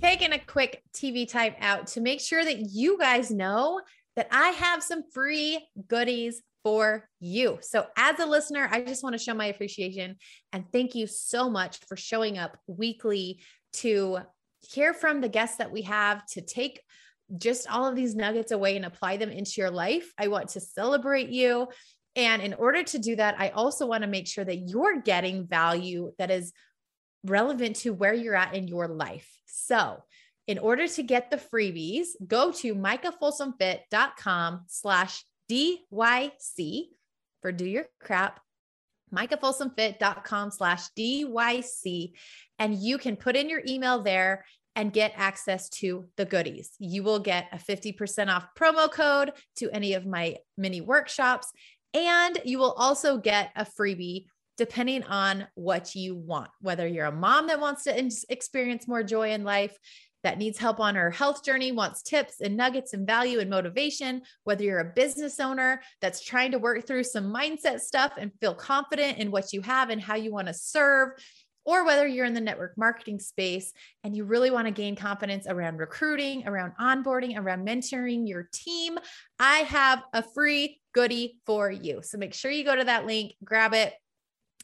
[0.00, 3.82] Taking a quick TV time out to make sure that you guys know
[4.16, 7.58] that I have some free goodies for you.
[7.60, 10.16] So, as a listener, I just want to show my appreciation
[10.54, 13.40] and thank you so much for showing up weekly
[13.74, 14.20] to
[14.70, 16.80] hear from the guests that we have, to take
[17.36, 20.12] just all of these nuggets away and apply them into your life.
[20.18, 21.68] I want to celebrate you.
[22.16, 25.46] And in order to do that, I also want to make sure that you're getting
[25.46, 26.52] value that is
[27.24, 29.28] relevant to where you're at in your life.
[29.46, 30.02] So,
[30.46, 36.86] in order to get the freebies, go to micahfolsomfit.com slash DYC
[37.40, 38.40] for do your crap,
[39.14, 42.12] micahfolsomfit.com slash DYC.
[42.58, 44.44] And you can put in your email there
[44.80, 46.70] and get access to the goodies.
[46.78, 51.52] You will get a 50% off promo code to any of my mini workshops.
[51.92, 54.24] And you will also get a freebie
[54.56, 59.32] depending on what you want, whether you're a mom that wants to experience more joy
[59.32, 59.76] in life,
[60.22, 64.22] that needs help on her health journey, wants tips and nuggets and value and motivation,
[64.44, 68.54] whether you're a business owner that's trying to work through some mindset stuff and feel
[68.54, 71.10] confident in what you have and how you want to serve,
[71.64, 73.72] or whether you're in the network marketing space
[74.04, 78.98] and you really want to gain confidence around recruiting, around onboarding, around mentoring your team,
[79.38, 82.00] I have a free goodie for you.
[82.02, 83.94] So make sure you go to that link, grab it,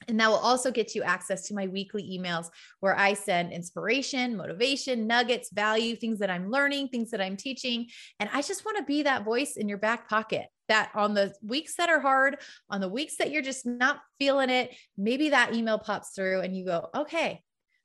[0.09, 2.47] and that will also get you access to my weekly emails
[2.81, 7.87] where I send inspiration, motivation, nuggets, value, things that I'm learning, things that I'm teaching.
[8.21, 11.35] And I just want to be that voice in your back pocket that on the
[11.43, 12.37] weeks that are hard,
[12.71, 16.57] on the weeks that you're just not feeling it, maybe that email pops through and
[16.57, 17.43] you go, okay,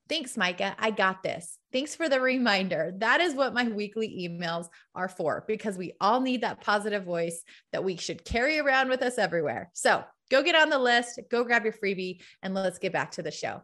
[0.09, 0.75] thanks, Micah.
[0.77, 1.57] I got this.
[1.71, 2.93] Thanks for the reminder.
[2.97, 7.43] That is what my weekly emails are for because we all need that positive voice
[7.71, 9.69] that we should carry around with us everywhere.
[9.73, 13.21] So go get on the list, go grab your freebie, and let's get back to
[13.21, 13.61] the show.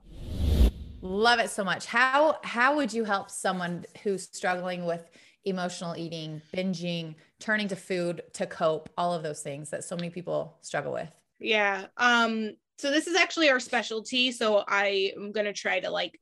[1.01, 1.85] Love it so much.
[1.85, 5.07] How how would you help someone who's struggling with
[5.47, 10.09] emotional eating, binging, turning to food to cope, all of those things that so many
[10.09, 11.09] people struggle with?
[11.39, 11.85] Yeah.
[11.97, 16.19] Um so this is actually our specialty, so I am going to try to like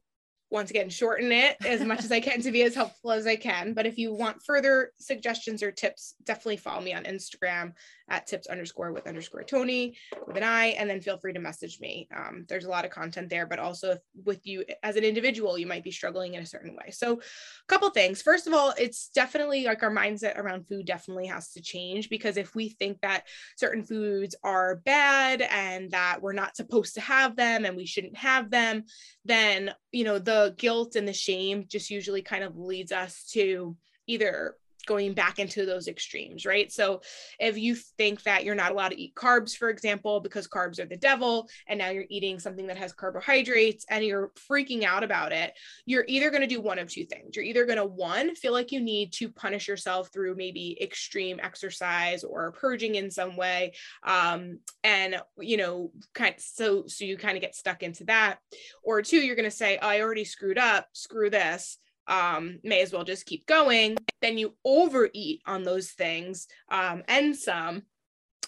[0.52, 3.36] once again shorten it as much as I can to be as helpful as I
[3.36, 3.74] can.
[3.74, 7.74] But if you want further suggestions or tips, definitely follow me on Instagram
[8.10, 9.96] at tips underscore with underscore Toni
[10.28, 12.08] with an I, and then feel free to message me.
[12.16, 15.58] Um, there's a lot of content there, but also if, with you as an individual,
[15.58, 16.92] you might be struggling in a certain way.
[16.92, 18.22] So, a couple things.
[18.22, 22.38] First of all, it's definitely like our mindset around food definitely has to change because
[22.38, 23.24] if we think that
[23.58, 28.18] certain foods are bad and that we're not supposed to have them and we shouldn't
[28.18, 28.84] have them,
[29.24, 33.76] then you know the guilt and the shame just usually kind of leads us to
[34.08, 34.56] either
[34.86, 36.72] going back into those extremes, right?
[36.72, 37.02] So
[37.40, 40.86] if you think that you're not allowed to eat carbs, for example, because carbs are
[40.86, 45.32] the devil, and now you're eating something that has carbohydrates and you're freaking out about
[45.32, 45.54] it,
[45.86, 47.36] you're either going to do one of two things.
[47.36, 51.40] You're either going to, one, feel like you need to punish yourself through maybe extreme
[51.42, 53.74] exercise or purging in some way.
[54.06, 58.40] Um, and, you know, kind of, so, so you kind of get stuck into that.
[58.84, 62.82] Or two, you're going to say, oh, I already screwed up, screw this um, may
[62.82, 63.98] as well just keep going.
[64.22, 67.84] Then you overeat on those things um, and some.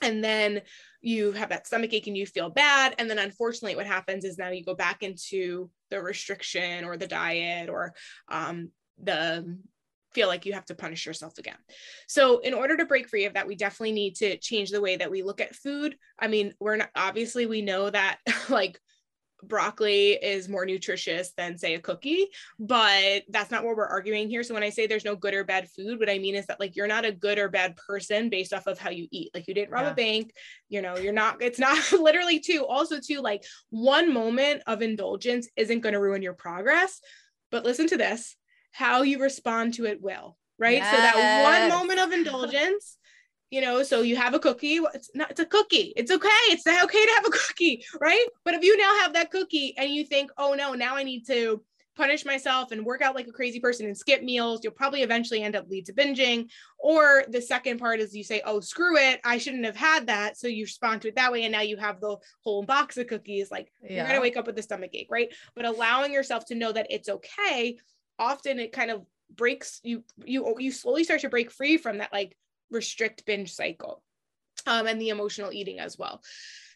[0.02, 0.62] And then
[1.02, 2.96] you have that stomach ache and you feel bad.
[3.00, 7.08] And then unfortunately, what happens is now you go back into the restriction or the
[7.08, 7.94] diet or
[8.30, 8.70] um,
[9.02, 9.58] the
[10.14, 11.58] feel like you have to punish yourself again.
[12.08, 14.98] So, in order to break free of that, we definitely need to change the way
[14.98, 15.96] that we look at food.
[16.18, 18.80] I mean, we're not obviously, we know that like
[19.44, 22.28] broccoli is more nutritious than say a cookie
[22.60, 24.44] but that's not what we're arguing here.
[24.44, 26.60] So when i say there's no good or bad food what i mean is that
[26.60, 29.32] like you're not a good or bad person based off of how you eat.
[29.34, 29.92] Like you didn't rob yeah.
[29.92, 30.34] a bank
[30.70, 35.48] you know you're not it's not literally too also too like one moment of indulgence
[35.56, 37.00] isn't going to ruin your progress.
[37.52, 38.36] But listen to this
[38.72, 40.78] how you respond to it will right?
[40.78, 40.96] Yes.
[40.96, 42.98] so that one moment of indulgence
[43.50, 46.68] you know so you have a cookie it's not it's a cookie it's okay it's
[46.68, 48.26] okay to have a cookie right?
[48.44, 51.26] But if you now have that cookie and you think oh no now i need
[51.28, 51.62] to
[51.96, 55.42] punish myself and work out like a crazy person and skip meals you'll probably eventually
[55.42, 56.48] end up lead to binging.
[56.78, 60.38] Or the second part is you say oh screw it i shouldn't have had that.
[60.38, 63.08] So you respond to it that way and now you have the whole box of
[63.08, 63.98] cookies like yeah.
[63.98, 65.34] you're gonna wake up with a stomach ache right?
[65.56, 67.78] But allowing yourself to know that it's okay
[68.20, 69.04] often it kind of
[69.36, 72.38] breaks you you you slowly start to break free from that like
[72.72, 74.04] restrict binge cycle
[74.66, 76.22] um, and the emotional eating as well.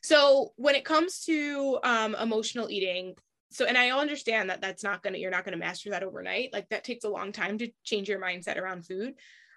[0.04, 3.16] So when it comes to um, emotional eating,
[3.52, 6.54] so and I understand that that's not gonna you're not gonna master that overnight.
[6.54, 9.14] Like that takes a long time to change your mindset around food.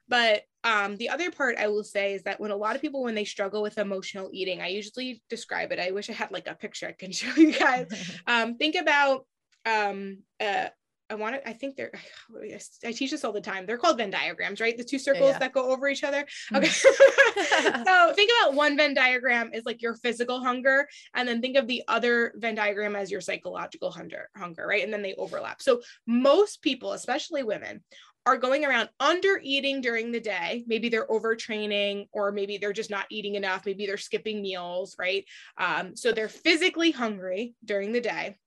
[0.06, 3.02] But um, the other part I will say is that when a lot of people
[3.02, 5.78] when they struggle with emotional eating, I usually describe it.
[5.78, 7.86] I wish I had like a picture I can show you guys.
[8.26, 9.26] um, think about
[9.64, 10.66] um, uh,
[11.14, 11.92] I want to, I think they're,
[12.84, 13.66] I teach this all the time.
[13.66, 14.76] They're called Venn diagrams, right?
[14.76, 15.38] The two circles yeah.
[15.38, 16.26] that go over each other.
[16.52, 16.56] Mm-hmm.
[16.56, 16.68] Okay.
[17.84, 20.88] so think about one Venn diagram is like your physical hunger.
[21.14, 24.82] And then think of the other Venn diagram as your psychological hunger, hunger, right?
[24.82, 25.62] And then they overlap.
[25.62, 27.82] So most people, especially women,
[28.26, 30.64] are going around under eating during the day.
[30.66, 33.66] Maybe they're overtraining, or maybe they're just not eating enough.
[33.66, 35.26] Maybe they're skipping meals, right?
[35.58, 38.38] Um, so they're physically hungry during the day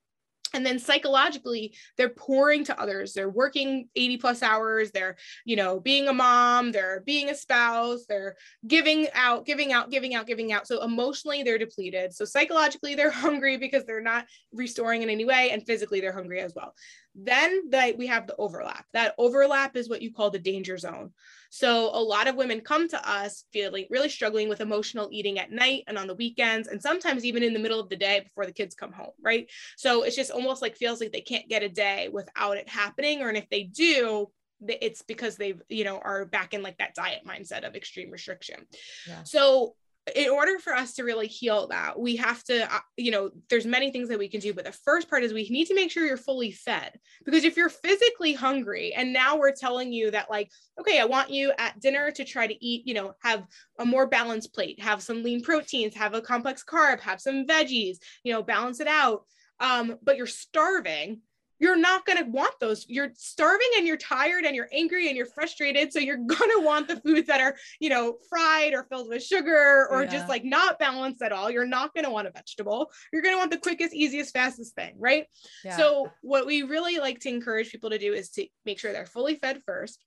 [0.54, 3.12] and then psychologically they're pouring to others.
[3.12, 4.90] They're working 80 plus hours.
[4.90, 8.36] They're you know being a mom they're being a spouse they're
[8.66, 10.66] giving out giving out giving out giving out.
[10.66, 12.14] So emotionally they're depleted.
[12.14, 16.40] So psychologically they're hungry because they're not restoring in any way and physically they're hungry
[16.40, 16.74] as well.
[17.14, 18.84] Then that we have the overlap.
[18.92, 21.12] That overlap is what you call the danger zone
[21.50, 25.50] so a lot of women come to us feeling really struggling with emotional eating at
[25.50, 28.46] night and on the weekends, and sometimes even in the middle of the day before
[28.46, 29.50] the kids come home, right?
[29.76, 33.22] So it's just almost like feels like they can't get a day without it happening.
[33.22, 34.28] Or and if they do,
[34.66, 38.66] it's because they've you know are back in like that diet mindset of extreme restriction
[39.06, 39.22] yeah.
[39.22, 39.74] so
[40.14, 43.66] in order for us to really heal that we have to uh, you know there's
[43.66, 45.90] many things that we can do but the first part is we need to make
[45.90, 46.98] sure you're fully fed.
[47.24, 50.50] Because if you're physically hungry and now we're telling you that like
[50.80, 53.44] okay i want you at dinner to try to eat you know have
[53.78, 57.98] a more balanced plate have some lean proteins have a complex carb have some veggies
[58.24, 59.24] you know balance it out
[59.60, 61.20] um, but you're starving
[61.58, 62.86] you're not going to want those.
[62.88, 65.92] You're starving and you're tired and you're angry and you're frustrated.
[65.92, 69.22] So you're going to want the foods that are, you know, fried or filled with
[69.22, 70.10] sugar or yeah.
[70.10, 71.50] just like not balanced at all.
[71.50, 72.90] You're not going to want a vegetable.
[73.12, 75.26] You're going to want the quickest, easiest, fastest thing, right?
[75.64, 75.76] Yeah.
[75.76, 79.06] So what we really like to encourage people to do is to make sure they're
[79.06, 80.04] fully fed first.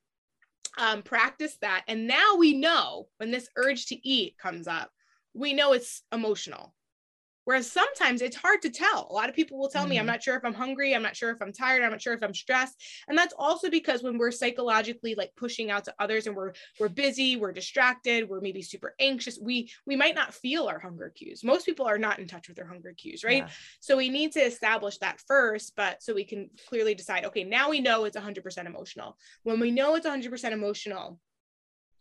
[0.78, 1.84] Um, practice that.
[1.88, 4.90] And now we know when this urge to eat comes up,
[5.34, 6.74] we know it's emotional
[7.46, 9.08] Whereas sometimes it's hard to tell.
[9.10, 9.90] A lot of people will tell mm-hmm.
[9.90, 10.12] me, I'm mm-hmm.
[10.14, 10.94] not sure if I'm hungry.
[10.94, 11.84] I'm not sure if I'm tired.
[11.84, 12.76] I'm not sure if I'm stressed.
[13.08, 16.90] And that's also because when we're psychologically like pushing out to others and we're we're
[16.90, 21.44] busy, we're distracted, we're maybe super anxious, we we might not feel our hunger cues.
[21.44, 23.44] Most people are not in touch with their hunger cues, right?
[23.46, 23.50] Yeah.
[23.80, 27.70] So we need to establish that first, but so we can clearly decide, okay, now
[27.70, 29.18] we know it's 100% emotional.
[29.44, 31.20] When we know it's 100% emotional,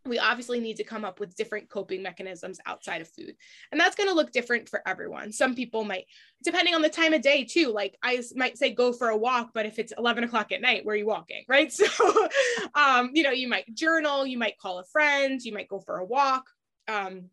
[0.06, 3.34] we obviously need to come up with different coping mechanisms outside of food.
[3.70, 5.30] And that's going to look different for everyone.
[5.30, 6.06] Some people might,
[6.42, 9.50] depending on the time of day too, like I might say go for a walk,
[9.52, 11.44] but if it's 11 o'clock at night, where are you walking?
[11.48, 11.72] Right.
[11.72, 11.84] So,
[12.74, 15.98] um, you know, you might journal, you might call a friend, you might go for
[15.98, 16.44] a walk.
[16.86, 17.30] Um,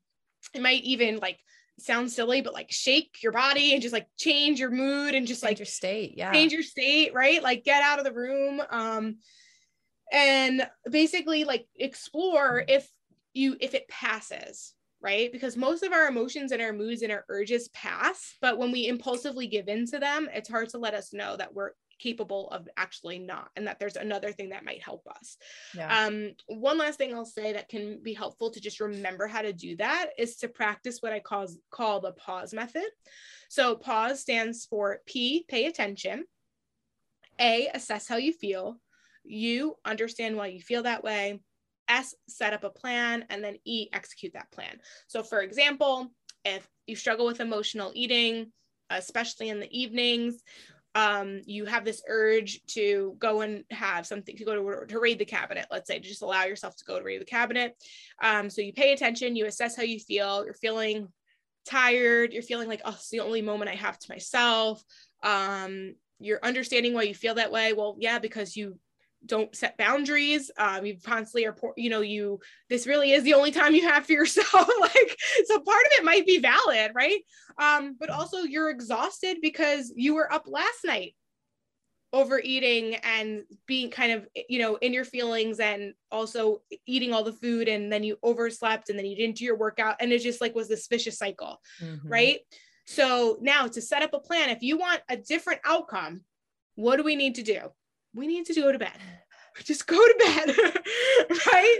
[0.53, 1.39] it might even like
[1.79, 5.41] sound silly, but like shake your body and just like change your mood and just
[5.41, 6.15] change like your state.
[6.17, 6.33] Yeah.
[6.33, 7.13] Change your state.
[7.13, 7.41] Right.
[7.43, 8.61] Like get out of the room.
[8.69, 9.17] Um,
[10.11, 12.89] and basically like explore if
[13.33, 15.31] you if it passes right?
[15.31, 18.87] Because most of our emotions and our moods and our urges pass but when we
[18.87, 22.67] impulsively give in to them it's hard to let us know that we're capable of
[22.77, 25.37] actually not and that there's another thing that might help us.
[25.75, 26.05] Yeah.
[26.05, 29.53] um one last thing i'll say that can be helpful to just remember how to
[29.53, 32.87] do that is to practice what i call call the pause method.
[33.49, 36.25] So pause stands for p pay attention.
[37.39, 38.79] A assess how you feel
[39.27, 41.39] you understand why you feel that way.
[41.89, 43.25] S, set up a plan.
[43.29, 44.79] And then E, execute that plan.
[45.07, 46.11] So, for example,
[46.43, 48.51] if you struggle with emotional eating,
[48.89, 50.41] especially in the evenings,
[50.95, 55.19] um, you have this urge to go and have something to go to, to raid
[55.19, 57.75] the cabinet, let's say, to just allow yourself to go to raid the cabinet.
[58.21, 61.09] Um, so you pay attention, you assess how you feel, you're feeling
[61.65, 64.83] tired, you're feeling like, oh, it's the only moment I have to myself.
[65.23, 68.79] um you're understanding why you feel that way well yeah because you
[69.25, 72.39] don't set boundaries um you constantly are you know you
[72.69, 76.05] this really is the only time you have for yourself like so part of it
[76.05, 77.21] might be valid right?
[77.59, 81.15] Um but also you're exhausted because you were up last night
[82.13, 87.33] overeating and being kind of you know in your feelings and also eating all the
[87.33, 90.39] food and then you overslept and then you didn't do your workout and it just
[90.39, 92.07] like was this vicious cycle mm-hmm.
[92.07, 92.39] right?
[92.89, 96.21] So now to set up a plan if you want a different outcome
[96.75, 97.59] what do we need to do
[98.17, 98.97] we need to go to bed.
[99.63, 100.55] Just go to bed.
[101.47, 101.79] right.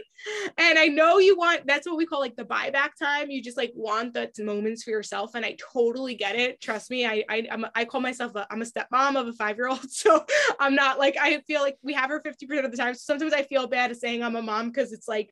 [0.58, 3.30] And I know you want that's what we call like the buyback time.
[3.30, 5.36] You just like want the moments for yourself.
[5.36, 6.60] And I totally get it.
[6.60, 7.06] Trust me.
[7.06, 9.80] I I I'm, I call myself I'm a stepmom of a five-year-old.
[9.92, 10.26] So
[10.60, 12.96] I'm not like I feel like we have her 50% of the time.
[12.96, 15.32] So sometimes I feel bad saying I'm a mom because it's like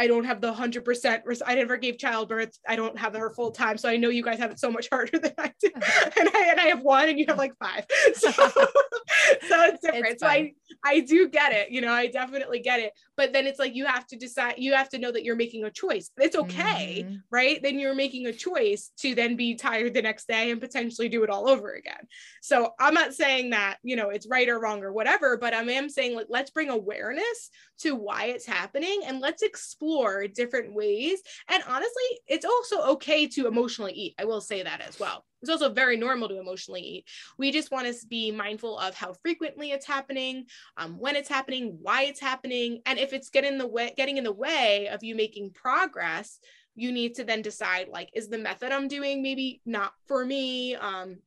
[0.00, 1.24] I don't have the hundred percent.
[1.44, 2.58] I never gave childbirth.
[2.66, 4.88] I don't have her full time, so I know you guys have it so much
[4.88, 5.68] harder than I do.
[5.74, 7.84] and I and I have one, and you have like five.
[8.14, 10.06] So, so it's different.
[10.06, 10.52] It's so I
[10.84, 11.70] I do get it.
[11.70, 12.92] You know, I definitely get it.
[13.16, 14.54] But then it's like you have to decide.
[14.56, 16.10] You have to know that you're making a choice.
[16.16, 17.16] It's okay, mm-hmm.
[17.30, 17.62] right?
[17.62, 21.24] Then you're making a choice to then be tired the next day and potentially do
[21.24, 22.06] it all over again.
[22.40, 25.62] So I'm not saying that you know it's right or wrong or whatever, but I
[25.62, 29.89] am saying like let's bring awareness to why it's happening and let's explore
[30.28, 31.20] different ways.
[31.48, 34.14] And honestly, it's also okay to emotionally eat.
[34.18, 35.24] I will say that as well.
[35.42, 37.04] It's also very normal to emotionally eat.
[37.38, 40.44] We just want to be mindful of how frequently it's happening,
[40.76, 44.18] um, when it's happening, why it's happening, and if it's getting in the way, getting
[44.18, 46.38] in the way of you making progress,
[46.74, 50.76] you need to then decide like, is the method I'm doing maybe not for me?
[50.76, 51.18] Um,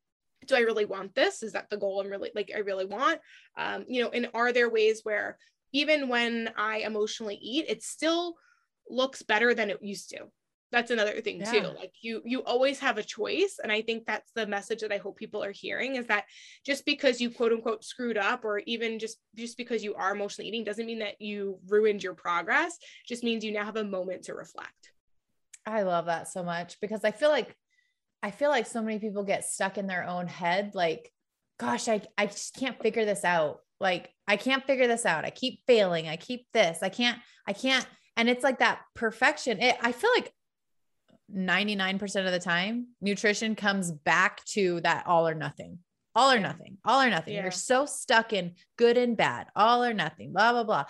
[0.47, 1.41] do I really want this?
[1.41, 3.19] Is that the goal I'm really like I really want?
[3.57, 5.37] Um, you know, and are there ways where
[5.71, 8.35] even when I emotionally eat, it's still
[8.89, 10.19] looks better than it used to.
[10.71, 11.51] That's another thing yeah.
[11.51, 11.67] too.
[11.67, 14.97] Like you you always have a choice and I think that's the message that I
[14.97, 16.25] hope people are hearing is that
[16.65, 20.47] just because you quote unquote screwed up or even just just because you are emotionally
[20.47, 24.23] eating doesn't mean that you ruined your progress, just means you now have a moment
[24.23, 24.91] to reflect.
[25.65, 27.55] I love that so much because I feel like
[28.23, 31.11] I feel like so many people get stuck in their own head like
[31.59, 33.59] gosh, I I just can't figure this out.
[33.79, 35.25] Like, I can't figure this out.
[35.25, 36.07] I keep failing.
[36.07, 36.79] I keep this.
[36.81, 37.85] I can't, I can't.
[38.15, 39.61] And it's like that perfection.
[39.61, 40.33] It, I feel like
[41.33, 45.79] 99% of the time, nutrition comes back to that all or nothing,
[46.15, 47.33] all or nothing, all or nothing.
[47.33, 47.43] Yeah.
[47.43, 50.85] You're so stuck in good and bad, all or nothing, blah, blah, blah.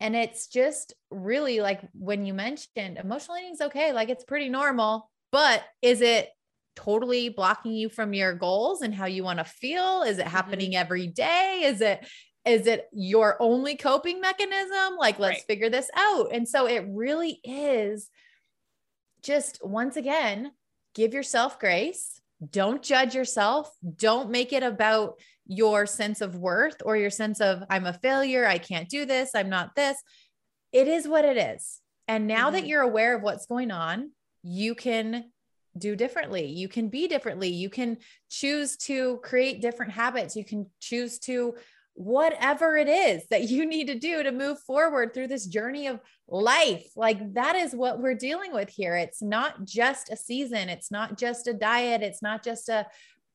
[0.00, 4.48] And it's just really like when you mentioned emotional eating is okay, like it's pretty
[4.48, 6.28] normal, but is it
[6.76, 10.02] totally blocking you from your goals and how you want to feel?
[10.02, 10.80] Is it happening mm-hmm.
[10.80, 11.62] every day?
[11.64, 12.06] Is it
[12.48, 14.96] is it your only coping mechanism?
[14.98, 15.46] Like, let's right.
[15.46, 16.28] figure this out.
[16.32, 18.10] And so it really is
[19.22, 20.52] just once again,
[20.94, 22.20] give yourself grace.
[22.50, 23.70] Don't judge yourself.
[23.96, 28.46] Don't make it about your sense of worth or your sense of, I'm a failure.
[28.46, 29.30] I can't do this.
[29.34, 29.96] I'm not this.
[30.72, 31.80] It is what it is.
[32.06, 32.56] And now mm-hmm.
[32.56, 35.24] that you're aware of what's going on, you can
[35.76, 36.46] do differently.
[36.46, 37.48] You can be differently.
[37.48, 37.98] You can
[38.30, 40.36] choose to create different habits.
[40.36, 41.54] You can choose to
[41.98, 45.98] whatever it is that you need to do to move forward through this journey of
[46.28, 46.88] life.
[46.94, 48.96] Like that is what we're dealing with here.
[48.96, 52.86] It's not just a season, it's not just a diet, it's not just a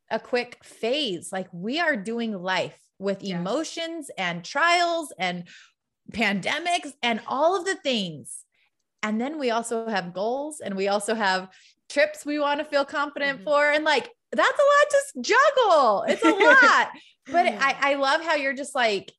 [0.09, 1.30] a quick phase.
[1.32, 3.38] Like we are doing life with yes.
[3.38, 5.43] emotions and trials and
[6.11, 8.45] pandemics and all of the things.
[9.01, 11.49] And then we also have goals and we also have
[11.89, 13.45] trips we want to feel confident mm-hmm.
[13.45, 16.04] for and like that's a lot to juggle.
[16.08, 16.90] It's a lot
[17.28, 19.12] but I, I love how you're just like,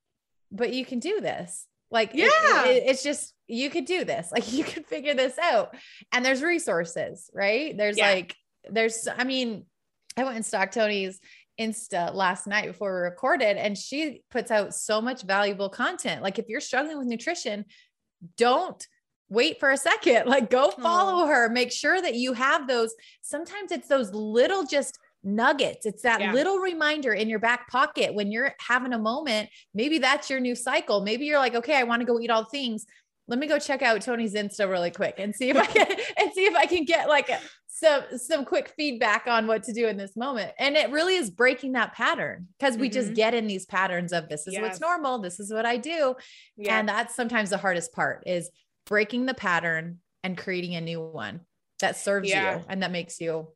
[0.50, 1.66] but you can do this.
[1.90, 4.28] Like, yeah, it, it, it's just, you could do this.
[4.32, 5.74] Like, you could figure this out.
[6.12, 7.76] And there's resources, right?
[7.76, 8.10] There's yeah.
[8.10, 8.34] like,
[8.68, 9.64] there's, I mean,
[10.16, 11.20] I went and stalked Toni's
[11.60, 16.22] Insta last night before we recorded, and she puts out so much valuable content.
[16.22, 17.64] Like, if you're struggling with nutrition,
[18.36, 18.86] don't
[19.28, 20.26] wait for a second.
[20.34, 21.48] Like, go follow her.
[21.48, 22.94] Make sure that you have those.
[23.22, 25.86] Sometimes it's those little just nuggets.
[25.86, 26.32] It's that yeah.
[26.32, 29.48] little reminder in your back pocket when you're having a moment.
[29.72, 31.02] Maybe that's your new cycle.
[31.02, 32.86] Maybe you're like, okay, I want to go eat all things.
[33.26, 35.86] Let me go check out Toni's Insta really quick and see if I can
[36.18, 37.30] and see if I can get like
[37.66, 40.52] some some quick feedback on what to do in this moment.
[40.58, 42.94] And it really is breaking that pattern because we mm-hmm.
[42.94, 44.62] just get in these patterns of this is yes.
[44.62, 46.14] what's normal, this is what I do.
[46.68, 48.50] And that's sometimes the hardest part is
[48.86, 51.40] breaking the pattern and creating a new one
[51.80, 52.58] that serves yeah.
[52.58, 53.48] you and that makes you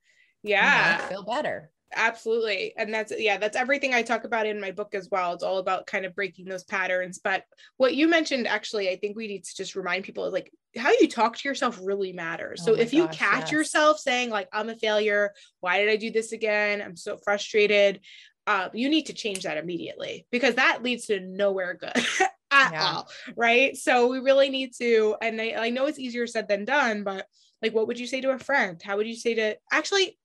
[0.42, 4.94] yeah feel better absolutely and that's yeah that's everything i talk about in my book
[4.94, 7.44] as well it's all about kind of breaking those patterns but
[7.78, 11.08] what you mentioned actually i think we need to just remind people like how you
[11.08, 13.52] talk to yourself really matters so oh if you catch yes.
[13.52, 18.00] yourself saying like i'm a failure why did i do this again i'm so frustrated
[18.46, 21.92] uh, you need to change that immediately because that leads to nowhere good
[22.50, 22.92] at yeah.
[22.92, 23.08] all.
[23.36, 23.76] Right.
[23.76, 27.26] So we really need to, and I, I know it's easier said than done, but
[27.62, 28.80] like, what would you say to a friend?
[28.82, 30.18] How would you say to actually,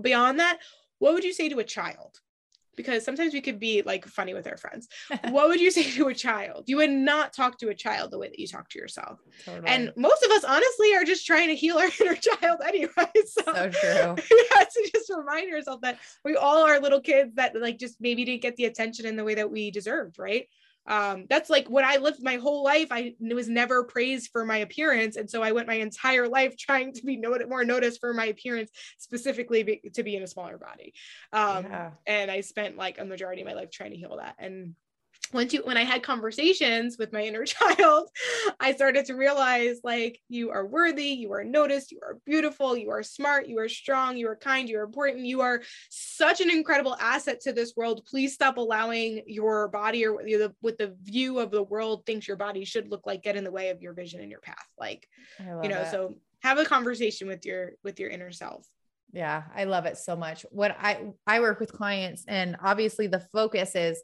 [0.00, 0.58] beyond that,
[0.98, 2.20] what would you say to a child?
[2.82, 4.88] because sometimes we could be like funny with our friends.
[5.30, 6.64] what would you say to a child?
[6.66, 9.18] You would not talk to a child the way that you talk to yourself.
[9.44, 9.68] Totally.
[9.68, 12.90] And most of us honestly are just trying to heal our inner child anyway.
[13.26, 14.24] So, so true.
[14.30, 18.00] you have to just remind yourself that we all are little kids that like just
[18.00, 20.48] maybe didn't get the attention in the way that we deserved, right?
[20.86, 22.88] Um, that's like what I lived my whole life.
[22.90, 25.16] I was never praised for my appearance.
[25.16, 28.26] And so I went my entire life trying to be not- more noticed for my
[28.26, 30.94] appearance, specifically be- to be in a smaller body.
[31.32, 31.90] Um, yeah.
[32.06, 34.36] And I spent like a majority of my life trying to heal that.
[34.38, 34.74] And
[35.32, 38.08] once you when i had conversations with my inner child
[38.58, 42.90] i started to realize like you are worthy you are noticed you are beautiful you
[42.90, 46.50] are smart you are strong you are kind you are important you are such an
[46.50, 48.02] incredible asset to this world.
[48.06, 52.36] Please stop allowing your body or the, with the view of the world thinks your
[52.36, 54.66] body should look like get in the way of your vision and your path.
[54.78, 55.08] Like
[55.38, 55.90] you know it.
[55.90, 58.66] so have a conversation with your with your inner self.
[59.12, 60.44] Yeah i love it so much.
[60.50, 64.02] What i i work with clients and obviously the focus is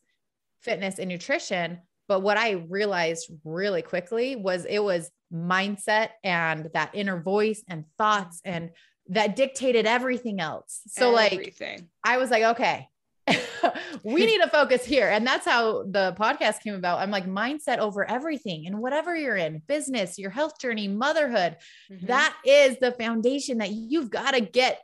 [0.62, 1.78] fitness and nutrition.
[2.08, 7.84] But what I realized really quickly was it was mindset and that inner voice and
[7.98, 8.70] thoughts and
[9.08, 10.82] that dictated everything else.
[10.88, 11.78] So everything.
[11.78, 12.88] like I was like, okay,
[14.04, 15.08] we need to focus here.
[15.08, 17.00] And that's how the podcast came about.
[17.00, 21.56] I'm like mindset over everything and whatever you're in, business, your health journey, motherhood,
[21.90, 22.06] mm-hmm.
[22.06, 24.80] that is the foundation that you've got to get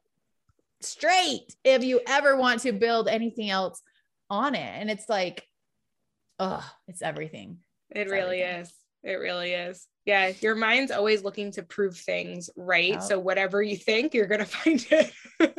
[0.80, 3.80] straight if you ever want to build anything else
[4.28, 4.60] on it.
[4.60, 5.46] And it's like
[6.38, 7.58] oh, it's everything.
[7.90, 8.62] It it's really everything.
[8.62, 8.72] is.
[9.04, 9.88] It really is.
[10.04, 12.90] Yeah, your mind's always looking to prove things right.
[12.90, 13.02] Yep.
[13.02, 15.12] So whatever you think, you're gonna find it.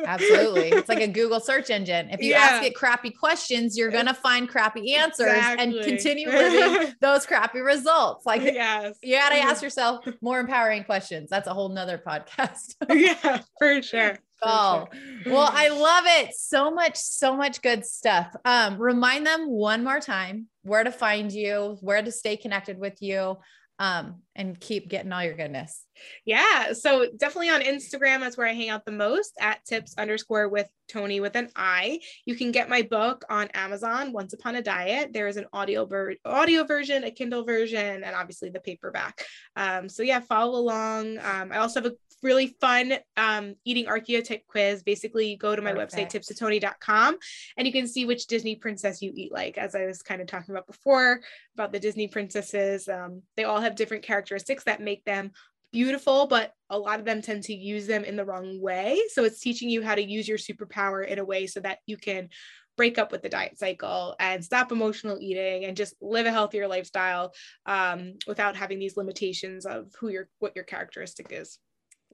[0.04, 0.68] Absolutely.
[0.68, 2.10] It's like a Google search engine.
[2.10, 2.38] If you yeah.
[2.38, 5.64] ask it crappy questions, you're gonna find crappy answers exactly.
[5.64, 8.24] and continue living those crappy results.
[8.24, 8.96] Like yes.
[9.02, 11.28] you gotta ask yourself more empowering questions.
[11.30, 12.74] That's a whole nother podcast.
[12.90, 14.18] yeah, for sure.
[14.44, 14.86] Oh,
[15.26, 16.34] well, I love it.
[16.34, 18.34] So much, so much good stuff.
[18.44, 23.00] Um, remind them one more time where to find you, where to stay connected with
[23.00, 23.36] you,
[23.78, 25.84] um, and keep getting all your goodness.
[26.24, 26.72] Yeah.
[26.72, 30.68] So definitely on Instagram, that's where I hang out the most at tips underscore with
[30.88, 32.00] Toni with an I.
[32.24, 35.12] You can get my book on Amazon, Once Upon a Diet.
[35.12, 39.24] There is an audio ver- audio version, a Kindle version, and obviously the paperback.
[39.56, 41.18] Um, so yeah, follow along.
[41.18, 44.82] Um, I also have a really fun um, eating archetype quiz.
[44.82, 46.12] Basically, you go to my Perfect.
[46.12, 47.18] website, tipstotoni.com,
[47.56, 50.26] and you can see which Disney princess you eat like, as I was kind of
[50.26, 51.20] talking about before
[51.54, 52.88] about the Disney princesses.
[52.88, 55.30] Um, they all have different characteristics that make them
[55.70, 59.00] beautiful, but a lot of them tend to use them in the wrong way.
[59.08, 61.96] So it's teaching you how to use your superpower in a way so that you
[61.96, 62.30] can
[62.76, 66.66] break up with the diet cycle and stop emotional eating and just live a healthier
[66.66, 67.32] lifestyle
[67.66, 71.58] um, without having these limitations of who your what your characteristic is.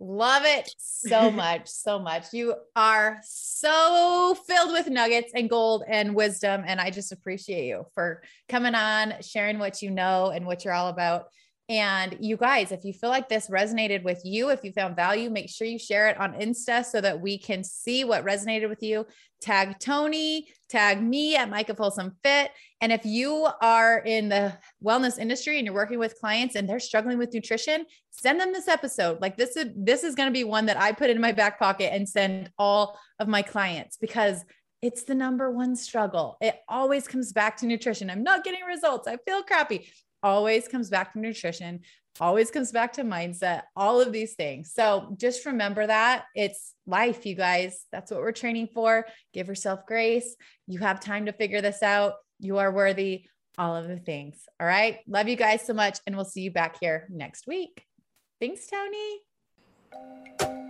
[0.00, 2.32] Love it so much, so much.
[2.32, 6.64] You are so filled with nuggets and gold and wisdom.
[6.66, 10.74] And I just appreciate you for coming on, sharing what you know and what you're
[10.74, 11.26] all about.
[11.70, 15.30] And you guys, if you feel like this resonated with you, if you found value,
[15.30, 18.82] make sure you share it on Insta so that we can see what resonated with
[18.82, 19.06] you.
[19.40, 22.50] Tag Toni, tag me at Micah Folsom Fit.
[22.80, 26.80] And if you are in the wellness industry and you're working with clients and they're
[26.80, 29.20] struggling with nutrition, send them this episode.
[29.20, 31.60] Like this is this is going to be one that I put in my back
[31.60, 34.44] pocket and send all of my clients because
[34.82, 36.36] it's the number one struggle.
[36.40, 38.10] It always comes back to nutrition.
[38.10, 39.06] I'm not getting results.
[39.06, 39.86] I feel crappy
[40.22, 41.80] always comes back to nutrition,
[42.20, 44.72] always comes back to mindset, all of these things.
[44.74, 47.84] So just remember that it's life, you guys.
[47.92, 49.06] That's what we're training for.
[49.32, 50.36] Give yourself grace.
[50.66, 52.14] You have time to figure this out.
[52.38, 53.26] You are worthy,
[53.58, 54.42] all of the things.
[54.58, 54.98] All right.
[55.06, 55.98] Love you guys so much.
[56.06, 57.84] And we'll see you back here next week.
[58.40, 60.69] Thanks, Toni.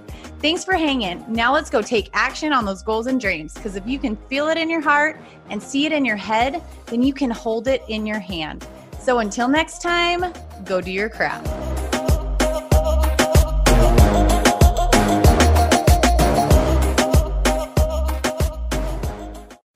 [0.41, 1.23] Thanks for hanging.
[1.27, 4.47] Now let's go take action on those goals and dreams because if you can feel
[4.47, 5.21] it in your heart
[5.51, 8.65] and see it in your head, then you can hold it in your hand.
[8.99, 10.33] So until next time,
[10.65, 11.45] go do your craft.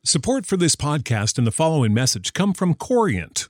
[0.04, 3.50] Support for this podcast and the following message come from Corient